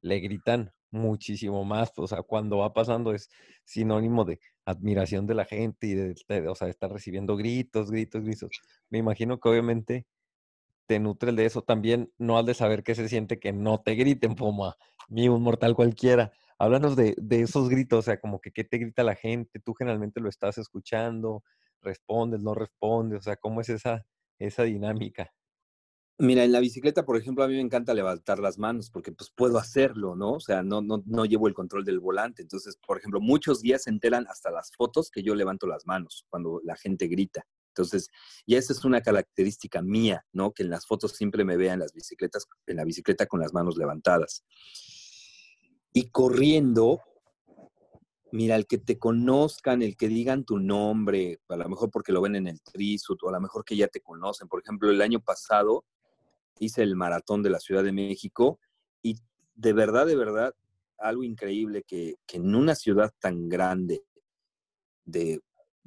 [0.00, 3.28] le gritan muchísimo más, o sea, cuando va pasando es
[3.64, 8.24] sinónimo de admiración de la gente y de, de o sea, estar recibiendo gritos, gritos,
[8.24, 8.60] gritos.
[8.88, 10.06] Me imagino que obviamente
[10.86, 11.62] te nutre de eso.
[11.62, 14.76] También no has de saber qué se siente que no te griten como a
[15.08, 18.78] mí, un mortal cualquiera háblanos de, de, esos gritos, o sea, como que qué te
[18.78, 21.42] grita la gente, tú generalmente lo estás escuchando,
[21.82, 24.06] respondes, no respondes, o sea, ¿cómo es esa,
[24.38, 25.32] esa dinámica?
[26.18, 29.30] Mira, en la bicicleta, por ejemplo, a mí me encanta levantar las manos porque pues
[29.30, 30.32] puedo hacerlo, ¿no?
[30.32, 32.40] O sea, no, no, no llevo el control del volante.
[32.40, 36.24] Entonces, por ejemplo, muchos días se enteran hasta las fotos que yo levanto las manos
[36.30, 37.46] cuando la gente grita.
[37.68, 38.08] Entonces,
[38.46, 40.52] ya esa es una característica mía, ¿no?
[40.52, 43.76] Que en las fotos siempre me vean las bicicletas, en la bicicleta con las manos
[43.76, 44.42] levantadas.
[45.96, 47.00] Y corriendo,
[48.30, 52.20] mira, el que te conozcan, el que digan tu nombre, a lo mejor porque lo
[52.20, 54.46] ven en el Trisut, o a lo mejor que ya te conocen.
[54.46, 55.86] Por ejemplo, el año pasado
[56.58, 58.60] hice el maratón de la Ciudad de México
[59.00, 59.16] y
[59.54, 60.54] de verdad, de verdad,
[60.98, 64.04] algo increíble que, que en una ciudad tan grande,
[65.06, 65.40] de,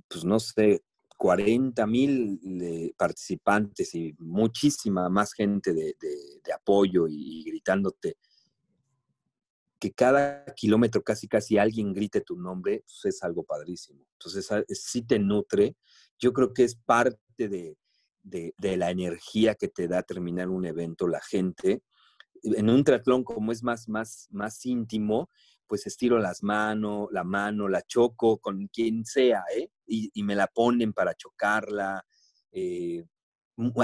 [0.08, 0.82] pues no sé,
[1.19, 8.17] 40 mil eh, participantes y muchísima más gente de, de, apoyo y gritándote,
[9.80, 14.06] que cada kilómetro casi casi alguien grite tu nombre, pues es algo padrísimo.
[14.13, 15.76] Entonces, sí te nutre.
[16.20, 17.78] Yo creo que es parte de,
[18.24, 21.82] de, la energía que te da terminar un evento la gente.
[22.44, 25.30] En un triatlón, como es más, más, más íntimo,
[25.65, 29.70] pues estiro las manos, la mano, la choco con quien sea, ¿eh?
[29.86, 32.06] Y, y me la ponen para chocarla.
[32.52, 33.06] Eh,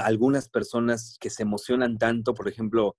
[0.02, 2.96] algunas personas que se emocionan tanto, por ejemplo,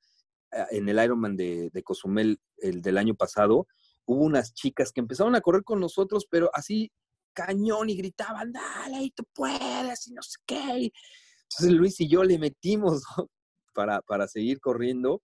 [0.71, 3.67] en el Ironman de, de Cozumel, el del año pasado,
[4.05, 6.91] hubo unas chicas que empezaron a correr con nosotros, pero así
[7.33, 10.91] cañón y gritaban, dale, y tú puedes, y no sé qué.
[11.43, 13.03] Entonces Luis y yo le metimos
[13.73, 15.21] para, para seguir corriendo.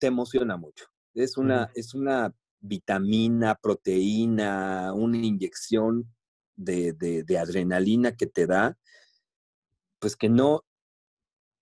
[0.00, 0.86] Te emociona mucho.
[1.14, 6.12] Es una, es una vitamina, proteína, una inyección
[6.56, 8.76] de, de, adrenalina que te da,
[9.98, 10.64] pues que no,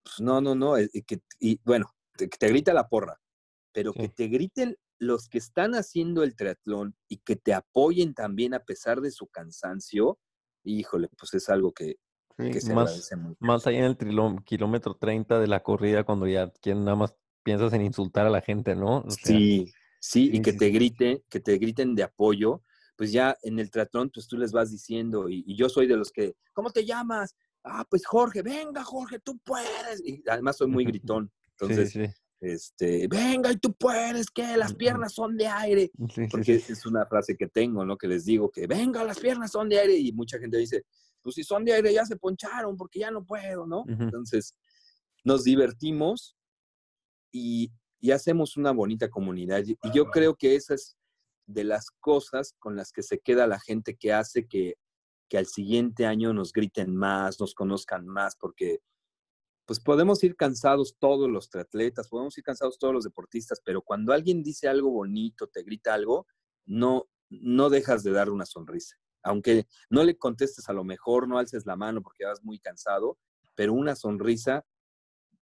[0.02, 3.20] pues no, no, no, eh, que, y bueno, que te grita la porra,
[3.72, 8.54] pero que te griten los que están haciendo el triatlón y que te apoyen también
[8.54, 10.18] a pesar de su cansancio,
[10.64, 11.96] híjole, pues es algo que,
[12.36, 13.36] se más, agradece mucho.
[13.40, 17.82] Más allá en el kilómetro 30 de la corrida, cuando ya nada más piensas en
[17.82, 19.04] insultar a la gente, ¿no?
[19.08, 22.62] sí, sí, y que te griten, que te griten de apoyo,
[22.96, 26.12] pues ya en el triatlón, pues tú les vas diciendo, y, yo soy de los
[26.12, 27.34] que, ¿cómo te llamas?
[27.64, 30.00] Ah, pues Jorge, venga Jorge, tú puedes.
[30.04, 30.84] Y además soy muy
[31.18, 31.32] gritón.
[31.58, 35.90] Entonces, este, venga y tú puedes, que las piernas son de aire.
[36.30, 37.96] Porque es una frase que tengo, ¿no?
[37.96, 40.84] Que les digo que venga, las piernas son de aire y mucha gente dice,
[41.22, 43.84] pues si son de aire ya se poncharon porque ya no puedo, ¿no?
[43.86, 44.56] Entonces,
[45.24, 46.36] nos divertimos
[47.30, 49.62] y, y, hacemos una bonita comunidad.
[49.64, 50.96] Y yo creo que esa es
[51.46, 54.74] de las cosas con las que se queda la gente que hace que,
[55.28, 58.80] que al siguiente año nos griten más, nos conozcan más, porque
[59.64, 64.12] pues podemos ir cansados todos los triatletas, podemos ir cansados todos los deportistas, pero cuando
[64.12, 66.26] alguien dice algo bonito, te grita algo,
[66.66, 68.96] no, no dejas de dar una sonrisa.
[69.22, 73.18] Aunque no le contestes a lo mejor, no alces la mano porque vas muy cansado,
[73.54, 74.64] pero una sonrisa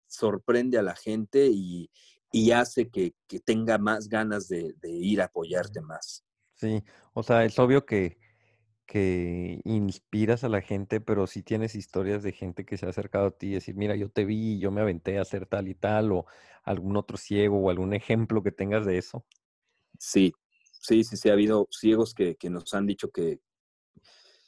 [0.07, 1.89] sorprende a la gente y,
[2.53, 6.23] hace que, tenga más ganas de, de ir a apoyarte más.
[6.55, 8.20] Sí, o sea, es obvio que,
[8.91, 13.27] que inspiras a la gente, pero si tienes historias de gente que se ha acercado
[13.27, 15.75] a ti y decir, mira, yo te vi, yo me aventé a hacer tal y
[15.75, 16.25] tal, o
[16.63, 19.25] algún otro ciego o algún ejemplo que tengas de eso.
[19.97, 20.33] Sí,
[20.73, 23.39] sí, sí, sí, ha habido ciegos que, nos han dicho que,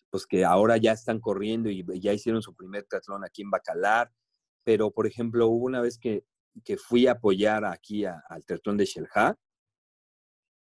[0.10, 4.12] pues que ahora ya están corriendo y ya hicieron su primer triatlón aquí en Bacalar,
[4.66, 6.26] pero por ejemplo, hubo una vez que,
[6.66, 9.38] que fui a apoyar aquí al triatlón de Shelha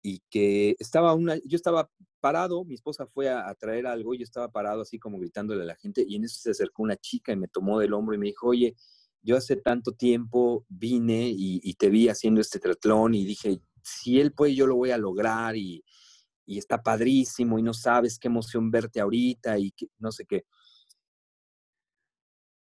[0.02, 1.88] y que estaba una, yo estaba
[2.22, 5.66] parado, mi esposa fue a, traer algo y yo estaba parado así como gritándole a
[5.66, 8.18] la gente y en eso se acercó una chica y me tomó del hombro y
[8.18, 8.76] me dijo, oye,
[9.22, 14.32] yo hace tanto tiempo vine y, te vi haciendo este triatlón y dije, si él
[14.32, 15.85] puede, yo lo voy a lograr y,
[16.46, 20.44] está padrísimo y no sabes qué emoción verte ahorita y que, no sé qué.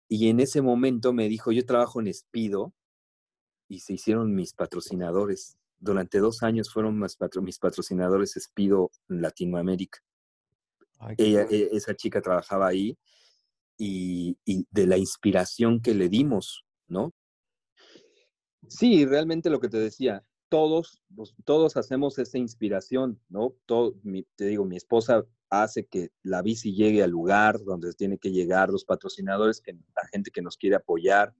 [0.08, 2.72] Y en ese momento me dijo, yo trabajo en Espido
[3.68, 9.98] y se hicieron mis patrocinadores durante dos años fueron mis, patrocinadores Espido Latinoamérica.
[11.18, 12.96] Ella, e, esa chica trabajaba ahí
[13.76, 17.12] y, de la inspiración que le dimos, ¿no?
[18.68, 23.56] Sí, realmente lo que te decía, todos, pues, todos hacemos esa inspiración, ¿no?
[23.66, 23.96] Todo,
[24.36, 28.70] te digo, mi esposa hace que la bici llegue al lugar donde tiene que llegar,
[28.70, 31.34] los patrocinadores, que, la gente que nos quiere apoyar.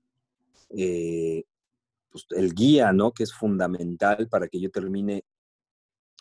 [0.71, 1.45] Eh,
[2.13, 3.13] pues, el guía, ¿no?
[3.13, 5.25] Que es fundamental para que yo termine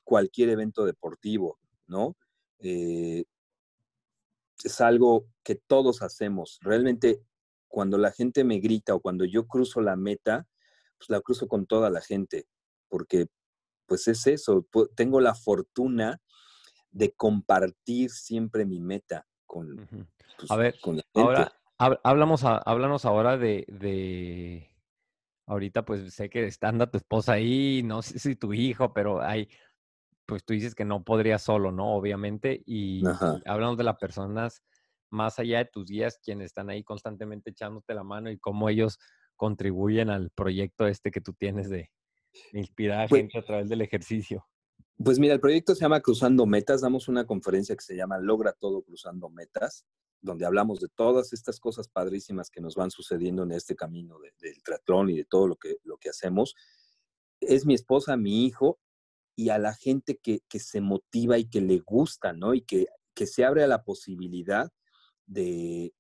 [0.03, 2.15] cualquier evento deportivo, ¿no?
[2.59, 3.25] Eh,
[4.63, 6.59] es algo que todos hacemos.
[6.61, 7.21] Realmente,
[7.67, 10.47] cuando la gente me grita o cuando yo cruzo la meta,
[10.97, 12.47] pues la cruzo con toda la gente,
[12.87, 13.27] porque
[13.85, 16.21] pues es eso, tengo la fortuna
[16.91, 21.19] de compartir siempre mi meta con, pues, a ver, con la gente.
[21.21, 24.70] Ahora, hablamos háblanos ahora de,
[25.51, 29.49] Ahorita pues sé que anda tu esposa ahí, no sé si tu hijo, pero hay,
[30.25, 31.93] pues tú dices que no podría solo, ¿no?
[31.93, 32.63] Obviamente.
[32.65, 33.03] Y,
[33.45, 34.63] hablamos de las personas
[35.09, 38.97] más allá de tus guías, quienes están ahí constantemente echándote la mano y cómo ellos
[39.35, 41.91] contribuyen al proyecto este que tú tienes de,
[42.53, 44.47] inspirar a pues gente a través del ejercicio.
[45.03, 46.79] Pues mira, el proyecto se llama Cruzando Metas.
[46.79, 49.85] Damos una conferencia que se llama Logra todo cruzando metas
[50.21, 54.63] donde hablamos de todas estas cosas padrísimas que nos van sucediendo en este camino del
[54.63, 56.55] triatlón y de todo lo que, lo que hacemos.
[57.39, 58.79] Es mi esposa, mi hijo
[59.35, 62.53] y a la gente que, se motiva y que le gusta, ¿no?
[62.53, 64.71] Y que, que se abre a la posibilidad
[65.25, 65.93] de,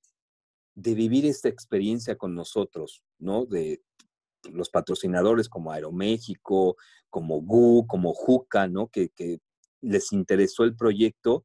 [0.75, 3.45] de vivir esta experiencia con nosotros, ¿no?
[3.45, 3.81] De
[4.51, 6.75] los patrocinadores como Aeroméxico,
[7.09, 8.87] como GU, como Juca, ¿no?
[8.87, 9.39] Que, que
[9.81, 11.43] les interesó el proyecto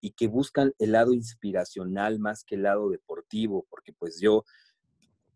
[0.00, 4.44] y que buscan el lado inspiracional más que el lado deportivo, porque pues yo,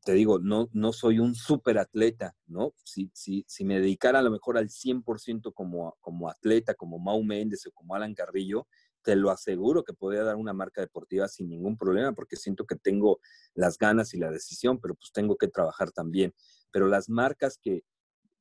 [0.04, 2.74] te digo, no, no soy un súper atleta, ¿no?
[2.84, 7.66] Si, si, me dedicara a lo mejor al 100% como, como atleta, como Mau Méndez
[7.66, 8.66] o como Alan Carrillo,
[9.02, 12.76] te lo aseguro que podría dar una marca deportiva sin ningún problema, porque siento que
[12.76, 13.20] tengo
[13.54, 16.34] las ganas y la decisión, pero pues tengo que trabajar también.
[16.70, 17.82] Pero las marcas que,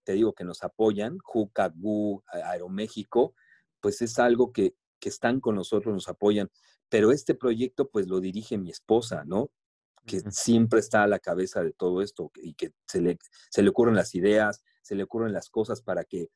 [0.03, 3.35] te digo que nos apoyan, Jucagu, Aeroméxico,
[3.81, 6.49] pues es algo que, que están con nosotros, nos apoyan.
[6.87, 9.51] Pero este proyecto, pues lo dirige mi esposa, ¿no?
[10.05, 13.17] Que siempre está a la cabeza de todo esto y que se le,
[13.49, 16.29] se le ocurren las ideas, se le ocurren las cosas para que,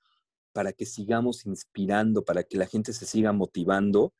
[0.51, 4.13] para que sigamos inspirando, para que la gente se siga motivando,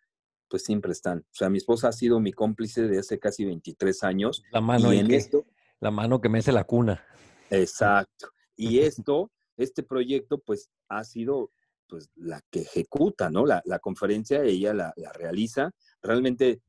[0.47, 1.19] pues siempre están.
[1.19, 4.43] O sea, mi esposa ha sido mi cómplice de hace casi 23 años.
[4.53, 5.45] La mano y en esto,
[5.81, 7.03] la mano que me hace la cuna.
[7.49, 8.29] Exacto.
[8.55, 11.51] Y esto, este proyecto, pues ha sido
[11.87, 13.45] pues la que ejecuta, ¿no?
[13.45, 15.71] La, la conferencia ella la, realiza.
[16.01, 16.61] Realmente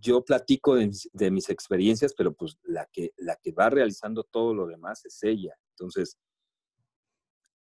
[0.00, 4.24] yo platico de mis, de mis, experiencias, pero pues la que, la que va realizando
[4.24, 5.54] todo lo demás es ella.
[5.70, 6.18] Entonces,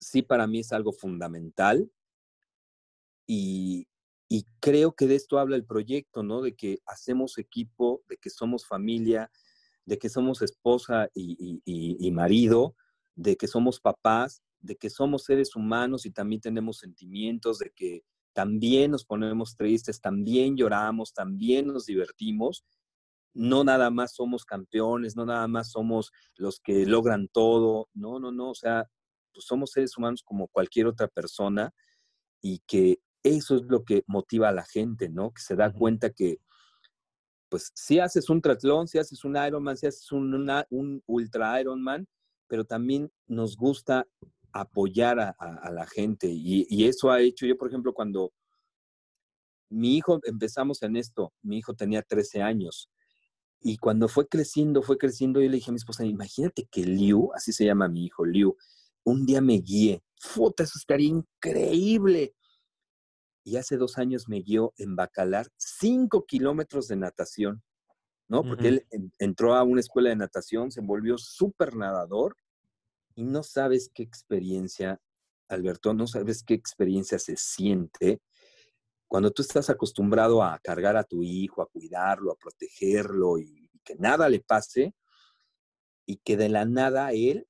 [0.01, 1.91] sí para mí es algo fundamental
[3.27, 3.87] y,
[4.29, 6.41] y creo que de esto habla el proyecto, ¿no?
[6.41, 9.31] De que hacemos equipo, de que somos familia,
[9.85, 12.77] de que somos esposa y, y, y, marido,
[13.17, 18.03] de que somos papás, de que somos seres humanos y también tenemos sentimientos, de que
[18.33, 22.65] también nos ponemos tristes, también lloramos, también nos divertimos.
[23.35, 28.33] No nada más somos campeones, no nada más somos los que logran todo, no, no,
[28.33, 28.89] no, o sea,
[29.33, 31.73] pues somos seres humanos como cualquier otra persona
[32.41, 35.33] y que eso es lo que motiva a la gente, ¿no?
[35.33, 36.39] Que se da cuenta que,
[37.49, 41.61] pues, si haces un triatlón, si haces un Ironman, si haces un, una, un ultra
[41.61, 42.09] Ironman,
[42.49, 44.07] pero también nos gusta
[44.53, 46.29] apoyar a, a, a la gente.
[46.29, 48.33] Y, y, eso ha hecho, yo por ejemplo, cuando
[49.71, 52.91] mi hijo, empezamos en esto, mi hijo tenía 13 años.
[53.61, 57.31] Y cuando fue creciendo, fue creciendo, yo le dije a mi esposa, imagínate que Liu,
[57.35, 58.57] así se llama mi hijo, Liu,
[59.05, 60.03] un día me guíe.
[60.19, 62.35] Futa, eso estaría increíble.
[63.45, 67.63] Y hace dos años me guió en Bacalar cinco kilómetros de natación,
[68.29, 68.43] ¿no?
[68.43, 68.87] Porque uh -huh.
[68.91, 72.37] él entró a una escuela de natación, se volvió súper nadador
[73.21, 74.99] y no sabes qué experiencia,
[75.49, 78.23] Alberto, no sabes qué experiencia se siente
[79.07, 83.79] cuando tú estás acostumbrado a cargar a tu hijo, a cuidarlo, a protegerlo y, y
[83.85, 84.95] que nada le pase
[86.07, 87.47] y que de la nada él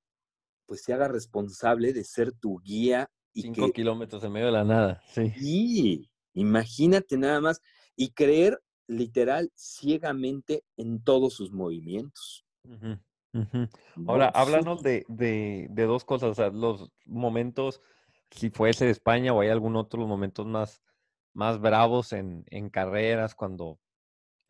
[0.66, 3.09] pues se haga responsable de ser tu guía.
[3.33, 5.33] Y Cinco que, kilómetros en medio de la nada, sí.
[5.37, 7.62] Y imagínate nada más
[7.95, 12.45] y creer literal ciegamente en todos sus movimientos.
[12.64, 13.01] Uh -huh.
[13.33, 13.68] Uh -huh.
[14.09, 17.81] Ahora, no, háblanos de, de, de, dos cosas, o sea, los momentos,
[18.31, 20.83] si fuese de España o hay algún otro, los momentos más,
[21.33, 23.78] más bravos en, en carreras, cuando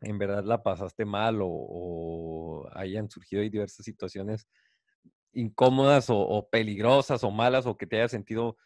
[0.01, 4.47] en verdad la pasaste mal o, o hayan surgido diversas situaciones
[5.33, 8.57] incómodas o, o, peligrosas o malas o que te hayas sentido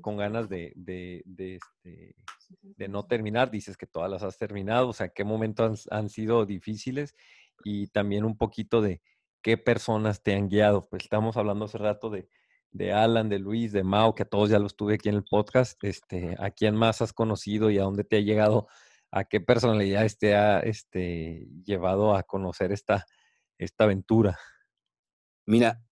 [0.00, 2.16] con ganas de, de, de, este,
[2.62, 3.50] de, no terminar.
[3.50, 7.14] Dices que todas las has terminado, o sea, qué momentos han, han, sido difíciles
[7.64, 9.02] y también un poquito de
[9.44, 10.88] qué personas te han guiado.
[10.88, 12.28] Pues estamos hablando hace rato de,
[12.72, 15.24] de Alan, de Luis, de Mao, que a todos ya los tuve aquí en el
[15.24, 15.84] podcast.
[15.84, 18.68] Este, ¿A quién más has conocido y a dónde te ha llegado?
[19.10, 23.04] ¿A qué personalidades te ha este, llevado a conocer esta,
[23.58, 24.38] esta aventura?
[25.44, 25.84] Mira,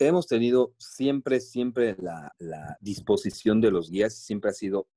[0.00, 2.34] hemos tenido siempre, siempre la,
[2.80, 4.88] disposición de los guías, siempre ha sido,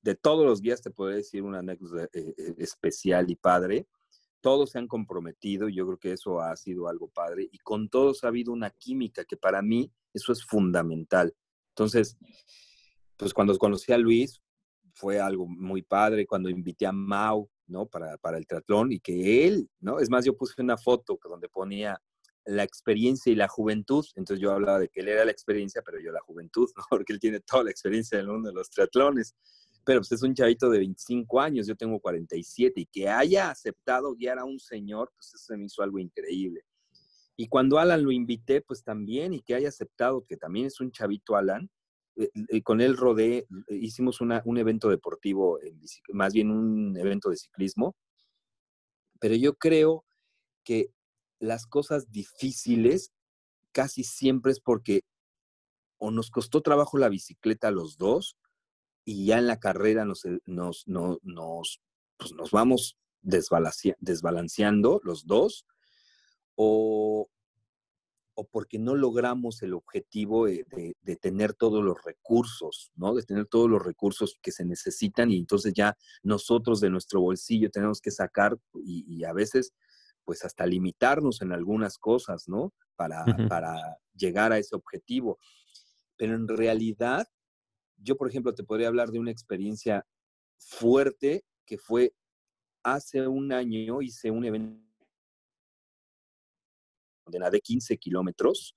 [0.00, 3.86] de todos los guías te puedo decir una anécdota eh, eh, especial y padre,
[4.40, 8.24] todos se han comprometido, yo creo que eso ha sido algo padre, y con todos
[8.24, 11.34] ha habido una química que para mí eso es fundamental.
[11.70, 12.16] Entonces,
[13.16, 14.40] pues cuando conocí a Luis,
[14.94, 17.86] fue algo muy padre, cuando invité a Mau, ¿no?
[17.86, 20.00] Para, para el triatlón, y que él, ¿no?
[20.00, 22.00] Es más, yo puse una foto donde ponía
[22.48, 24.04] la experiencia y la juventud.
[24.16, 27.20] Entonces yo hablaba de que él era la experiencia, pero yo la juventud, porque él
[27.20, 29.34] tiene toda la experiencia del mundo de los triatlones.
[29.88, 34.14] Pero pues es un chavito de 25 años, yo tengo 47, y que haya aceptado
[34.14, 36.66] guiar a un señor, pues eso me hizo algo increíble.
[37.38, 40.90] Y cuando Alan lo invité, pues también, y que haya aceptado, que también es un
[40.90, 41.70] chavito Alan,
[42.16, 45.58] eh, eh, con él rodé, hicimos una, un evento deportivo,
[46.12, 47.96] más bien un evento de ciclismo,
[49.18, 50.04] pero yo creo
[50.64, 50.90] que
[51.38, 53.14] las cosas difíciles
[53.72, 55.00] casi siempre es porque
[55.96, 58.36] o nos costó trabajo la bicicleta a los dos
[59.08, 61.80] y ya en la carrera nos, nos, nos, nos,
[62.18, 65.64] pues nos vamos desbalanceando los dos
[66.56, 67.30] o,
[68.34, 73.14] o, porque no logramos el objetivo de, de, de, tener todos los recursos, ¿no?
[73.14, 77.70] De tener todos los recursos que se necesitan y entonces ya nosotros de nuestro bolsillo
[77.70, 79.72] tenemos que sacar y, y a veces
[80.26, 82.74] pues hasta limitarnos en algunas cosas, ¿no?
[82.94, 83.48] Para, uh -huh.
[83.48, 83.74] para
[84.14, 85.38] llegar a ese objetivo.
[86.18, 87.26] Pero en realidad,
[87.98, 90.06] yo, por ejemplo, te podría hablar de una experiencia
[90.58, 92.14] fuerte que fue
[92.82, 94.82] hace un año, hice un evento
[97.26, 98.74] de nadé 15 kilómetros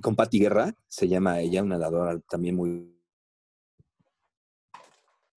[0.00, 2.92] con Patti Guerra, se llama ella, una nadadora también muy...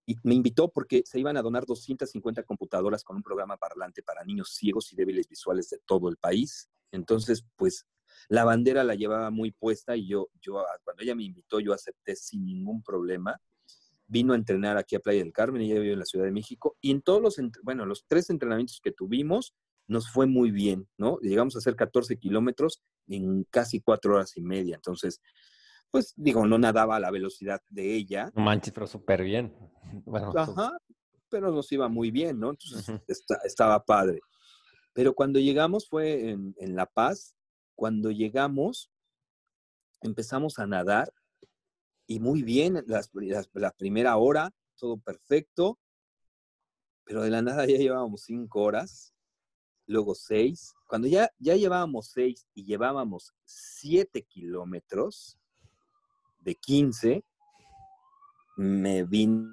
[0.06, 4.24] Y me invitó porque se iban a donar 250 computadoras con un programa parlante para
[4.24, 6.68] niños ciegos y débiles visuales de todo el país.
[6.92, 7.86] Entonces, pues
[8.28, 12.16] la bandera la llevaba muy puesta y yo, yo cuando ella me invitó, yo acepté
[12.16, 13.40] sin ningún problema.
[14.08, 16.76] Vino a entrenar aquí a Playa del Carmen, ella vive en la Ciudad de México,
[16.82, 19.54] y en todos los, bueno, los tres entrenamientos que tuvimos,
[19.88, 21.20] nos fue muy bien, ¿no?
[21.20, 24.76] Llegamos a hacer 14 kilómetros en casi cuatro horas y media.
[24.76, 25.20] Entonces,
[25.92, 28.32] pues digo, no nadaba a la velocidad de ella.
[28.36, 29.54] No manches, pero súper bien.
[30.06, 30.78] Bueno, Ajá,
[31.30, 32.52] pero nos iba muy bien, ¿no?
[32.52, 33.02] Entonces
[33.44, 34.20] estaba padre.
[34.94, 37.36] Pero cuando llegamos fue en, La Paz,
[37.80, 38.92] cuando llegamos
[40.02, 41.14] empezamos a nadar
[42.08, 42.84] y muy bien,
[43.54, 45.80] la primera hora, todo perfecto,
[47.06, 49.14] pero de la nada ya llevábamos cinco horas
[49.86, 50.74] luego seis.
[50.90, 55.40] Cuando ya, ya llevábamos seis y llevábamos siete kilómetros
[56.42, 57.24] de 15,
[58.58, 59.48] me vine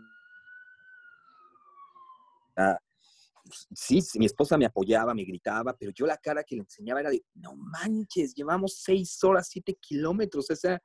[3.72, 7.10] sí, mi esposa me apoyaba, me gritaba, pero yo la cara que le enseñaba era
[7.10, 10.82] de, no manches, llevamos seis horas, siete kilómetros, o sea,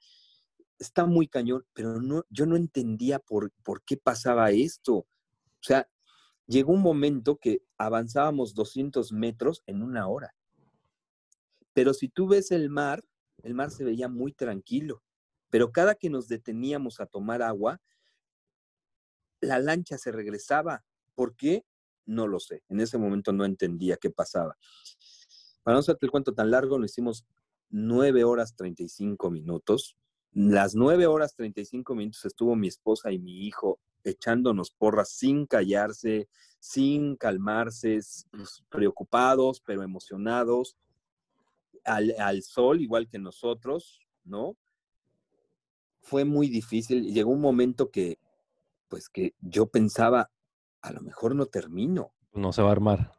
[0.80, 4.96] está muy cañón, pero no, yo no entendía por, por qué pasaba esto.
[4.96, 5.08] O
[5.64, 5.88] sea,
[6.48, 10.34] llegó un momento que avanzábamos 200 metros en una hora.
[11.74, 13.04] Pero si tú ves el mar,
[13.44, 15.04] el mar se veía muy tranquilo.
[15.50, 17.80] Pero cada que nos deteníamos a tomar agua,
[19.40, 20.84] la lancha se regresaba.
[21.16, 21.64] ¿Por qué?
[22.06, 22.64] No lo sé.
[22.70, 24.58] En ese momento no entendía qué pasaba.
[25.64, 27.26] Para no hacerte el cuento tan largo, lo hicimos
[27.70, 29.98] 9 horas 35 minutos.
[30.34, 36.28] Las 9 horas 35 minutos estuvo mi esposa y mi hijo echándonos porras sin callarse,
[36.60, 38.00] sin calmarse,
[38.32, 40.78] pues, preocupados, pero emocionados,
[41.84, 44.56] al, sol, igual que nosotros, ¿no?
[46.02, 47.12] Fue muy difícil.
[47.12, 48.20] Llegó un momento que,
[48.88, 50.32] pues que yo pensaba,
[50.82, 52.14] a lo mejor no termino.
[52.34, 53.12] No se va a armar.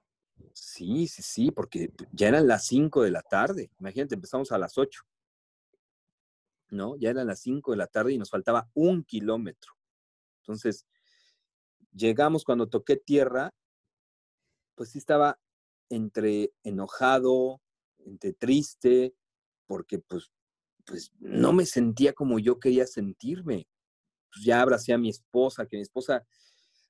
[0.54, 3.70] Sí, sí, sí, porque ya eran las 5 de la tarde.
[3.78, 5.02] Imagínate, empezamos a las 8.
[6.70, 6.96] ¿No?
[6.96, 9.72] Ya eran las 5 de la tarde y nos faltaba un kilómetro.
[10.40, 10.86] Entonces,
[11.92, 13.54] llegamos cuando toqué tierra,
[14.74, 15.38] pues sí estaba
[15.90, 17.60] entre enojado,
[17.98, 19.14] entre triste,
[19.66, 20.32] porque pues,
[20.84, 23.68] pues no me sentía como yo quería sentirme.
[24.32, 26.26] Pues ya abracé a mi esposa, que mi esposa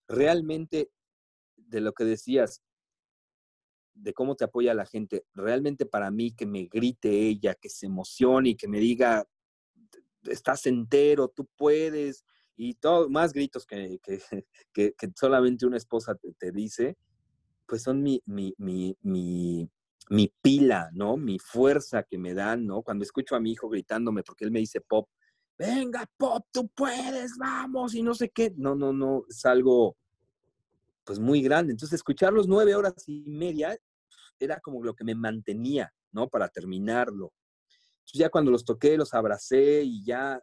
[0.09, 0.90] realmente,
[1.57, 2.62] de lo que decías,
[3.94, 7.86] de cómo te apoya la gente, realmente para mí que me grite ella, que se
[7.86, 9.26] emocione y que me diga,
[10.24, 12.24] estás entero, tú puedes,
[12.57, 14.20] y todo, más gritos que, que,
[14.72, 16.96] que, solamente una esposa te, dice,
[17.66, 19.68] pues son mi, mi, mi, mi,
[20.11, 21.16] mi pila, ¿no?
[21.16, 22.82] Mi fuerza que me dan, ¿no?
[22.82, 25.09] Cuando escucho a mi hijo gritándome, porque él me dice, Pop,
[25.59, 28.53] venga, Pop, tú puedes, vamos, y no sé qué.
[28.57, 29.96] No, no, no, es algo,
[31.05, 31.72] pues muy grande.
[31.72, 33.76] Entonces, escuchar los nueve horas y media
[34.38, 36.28] era como lo que me mantenía, ¿no?
[36.28, 37.32] Para terminarlo.
[38.00, 40.42] Entonces, ya cuando los toqué, los abracé y ya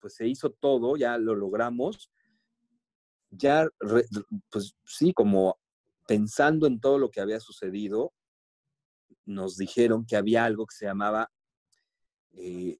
[0.00, 2.10] pues se hizo todo, ya lo logramos.
[3.30, 3.68] Ya,
[4.50, 5.58] pues sí, como
[6.06, 8.12] pensando en todo lo que había sucedido,
[9.26, 11.30] nos dijeron que había algo que se llamaba
[12.32, 12.78] eh,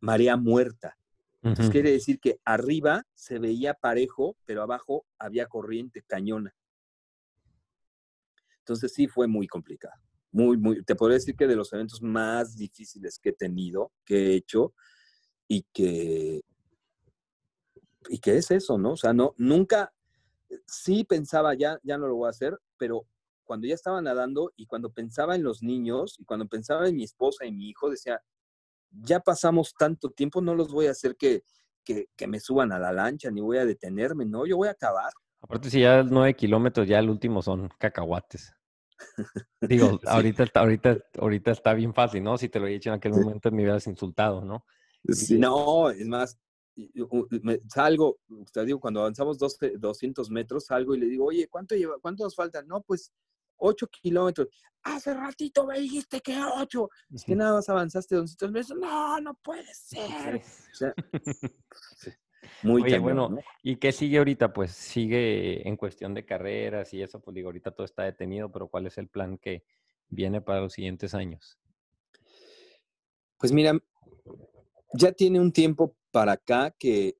[0.00, 0.96] marea muerta.
[1.42, 6.54] Entonces quiere decir que arriba se veía parejo, pero abajo había corriente cañona.
[8.58, 9.94] Entonces sí fue muy complicado.
[10.32, 14.28] Muy, muy, te podría decir que de los eventos más difíciles que he tenido, que
[14.28, 14.74] he hecho,
[15.48, 16.42] y que,
[18.08, 18.92] y que es eso, ¿no?
[18.92, 19.92] O sea, no, nunca,
[20.66, 23.06] sí pensaba, ya, ya no lo voy a hacer, pero
[23.42, 27.02] cuando ya estaba nadando y cuando pensaba en los niños y cuando pensaba en mi
[27.02, 28.22] esposa y mi hijo, decía,
[28.90, 31.42] ya pasamos tanto tiempo, no los voy a hacer que,
[31.84, 34.72] que, que me suban a la lancha, ni voy a detenerme, no, yo voy a
[34.72, 35.12] acabar.
[35.40, 38.52] Aparte, si ya nueve kilómetros, ya el último son cacahuates.
[39.62, 42.36] Digo, ahorita, ahorita, ahorita está bien fácil, ¿no?
[42.36, 44.64] Si te lo he dicho en aquel momento me hubieras insultado, ¿no?
[45.30, 46.38] No, es más,
[47.68, 48.18] salgo,
[48.52, 52.34] te digo, cuando avanzamos 200 metros, salgo y le digo, oye, ¿cuánto lleva, cuánto nos
[52.34, 52.62] falta?
[52.62, 53.12] No, pues
[53.60, 54.48] 8 kilómetros.
[54.82, 56.88] Hace ratito me dijiste que 8.
[57.14, 58.78] Es que nada más avanzaste 200 metros.
[58.78, 60.42] No, no puede ser.
[62.62, 64.52] muy Oye, bueno, ¿y qué sigue ahorita?
[64.52, 68.68] Pues sigue en cuestión de carreras y eso, pues digo, ahorita todo está detenido, pero
[68.68, 69.64] ¿cuál es el plan que
[70.08, 71.58] viene para los siguientes años?
[73.38, 73.78] Pues mira,
[74.94, 77.16] ya tiene un tiempo para acá que,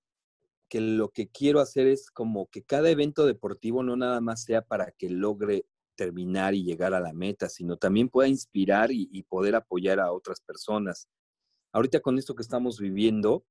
[0.68, 4.62] que lo que quiero hacer es como que cada evento deportivo no nada más sea
[4.62, 5.66] para que logre
[6.00, 10.40] terminar y llegar a la meta, sino también pueda inspirar y, poder apoyar a otras
[10.40, 11.06] personas.
[11.72, 13.44] ahorita con esto que estamos viviendo,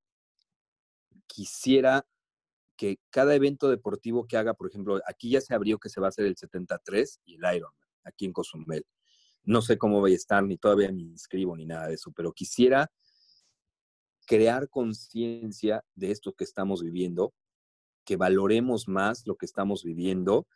[1.27, 2.07] quisiera
[2.75, 6.07] que cada evento deportivo que haga, por ejemplo, aquí ya se abrió que se va
[6.07, 8.83] a hacer el 73 y el Ironman, aquí en Cozumel.
[9.43, 12.33] No sé cómo voy a estar, ni todavía me inscribo, ni nada de eso, pero
[12.33, 12.91] quisiera
[14.25, 17.31] crear conciencia de esto que estamos viviendo,
[18.05, 20.47] que valoremos más lo que estamos viviendo.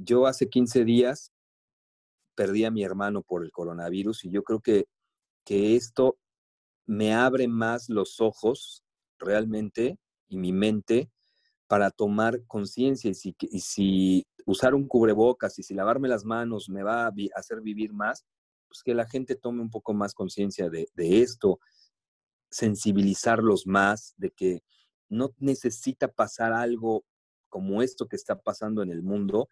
[0.00, 1.32] Yo hace 15 días
[2.36, 4.86] perdí a mi hermano por el coronavirus y yo creo que,
[5.44, 6.18] que esto
[6.86, 8.84] me abre más los ojos
[9.18, 11.10] realmente y mi mente
[11.66, 17.06] para tomar conciencia y si, usar un cubrebocas y si lavarme las manos me va
[17.06, 18.24] a hacer vivir más,
[18.68, 21.58] pues que la gente tome un poco más conciencia de, de esto,
[22.50, 24.62] sensibilizarlos más de que
[25.08, 27.04] no necesita pasar algo
[27.48, 29.48] como esto que está pasando en el mundo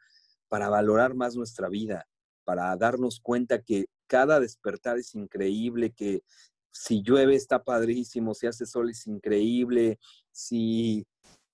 [0.48, 2.06] para valorar más nuestra vida,
[2.44, 6.22] para darnos cuenta que cada despertar es increíble, que
[6.70, 9.98] si llueve está padrísimo, si hace sol es increíble,
[10.30, 11.06] si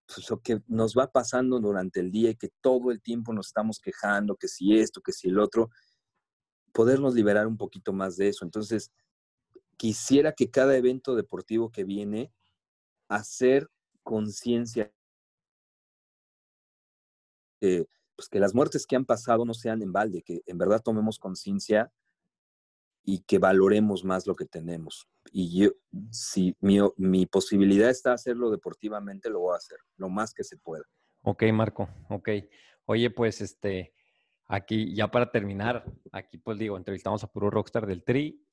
[0.07, 3.49] pues, lo que nos va pasando durante el día y que todo el tiempo nos
[3.49, 5.71] estamos quejando, que si esto, que si el otro,
[6.73, 8.45] podernos liberar un poquito más de eso.
[8.45, 8.91] Entonces,
[9.77, 12.33] quisiera que cada evento deportivo que viene,
[13.09, 13.69] hacer
[14.03, 14.93] conciencia,
[18.17, 21.19] pues que las muertes que han pasado no sean en balde, que en verdad tomemos
[21.19, 21.93] conciencia
[23.05, 25.09] y que valoremos más lo que tenemos.
[25.33, 25.71] Y yo,
[26.11, 30.57] si mi, mi, posibilidad está hacerlo deportivamente, lo voy a hacer, lo más que se
[30.57, 30.85] pueda.
[31.23, 32.29] Ok, Marco, ok.
[32.87, 33.95] Oye, pues este,
[34.47, 38.45] aquí ya para terminar, aquí pues digo, entrevistamos a puro rockstar del Tri.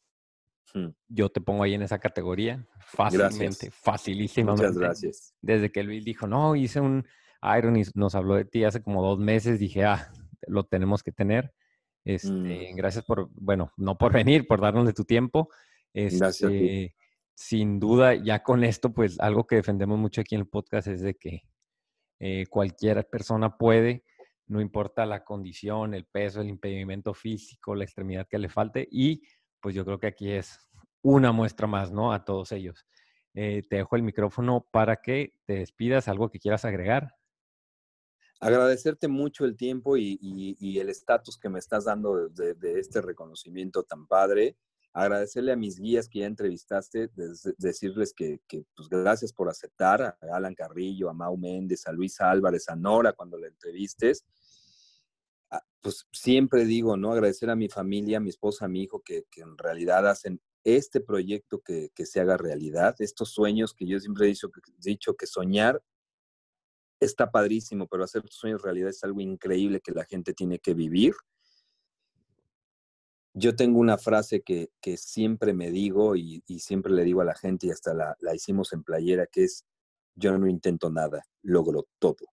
[0.73, 0.89] Hmm.
[1.07, 4.67] Yo te pongo ahí en esa categoría fácilmente, facilísimamente.
[4.67, 5.35] Muchas gracias.
[5.41, 7.05] Desde que Luis dijo, no, hice un
[7.57, 10.11] Iron y nos habló de ti hace como dos meses, dije, ah,
[10.47, 11.53] lo tenemos que tener.
[12.05, 12.29] Este,
[12.73, 12.75] mm.
[12.75, 15.49] Gracias por, bueno, no por venir, por darnos de tu tiempo.
[15.93, 16.95] Este,
[17.33, 21.01] sin duda, ya con esto, pues algo que defendemos mucho aquí en el podcast es
[21.01, 21.43] de que
[22.19, 24.03] eh, cualquier persona puede,
[24.47, 28.87] no importa la condición, el peso, el impedimento físico, la extremidad que le falte.
[28.91, 29.23] Y
[29.61, 30.59] pues yo creo que aquí es
[31.01, 32.11] una muestra más, ¿no?
[32.11, 32.85] A todos ellos.
[33.35, 37.18] Eh, te dejo el micrófono para que te despidas, algo que quieras agregar
[38.39, 44.07] agradecerte mucho el tiempo y, el estatus que me estás dando de, este reconocimiento tan
[44.07, 44.55] padre.
[44.91, 47.11] Agradecerle a mis guías que ya entrevistaste,
[47.57, 48.39] decirles que,
[48.75, 53.13] pues, gracias por aceptar, a Alan Carrillo, a Mau Méndez, a Luis Álvarez, a Nora
[53.13, 54.25] cuando la entrevistes.
[55.51, 57.11] Ah, pues siempre digo, ¿no?
[57.11, 61.01] Agradecer a mi familia, a mi esposa, a mi hijo, que, en realidad hacen este
[61.01, 65.81] proyecto que, se haga realidad, estos sueños que yo siempre he dicho, dicho que soñar
[66.99, 70.73] está padrísimo, pero hacer tus sueños realidad es algo increíble que la gente tiene que
[70.73, 71.13] vivir.
[73.33, 77.67] Yo tengo una frase que, siempre me digo y, siempre le digo a la gente
[77.67, 79.65] y hasta la, hicimos en playera, que es,
[80.15, 82.25] yo no intento nada, logro todo.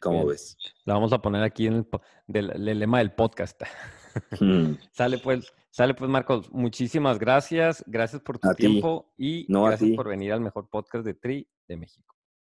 [0.00, 0.58] ¿Cómo ves?
[0.84, 1.86] La vamos a poner aquí en
[2.28, 3.62] el, lema del podcast.
[4.40, 4.72] Mm.
[4.92, 10.32] sale pues, sale pues Marcos, muchísimas gracias, gracias por tu tiempo y gracias por venir
[10.32, 12.15] al mejor podcast de Tri de México.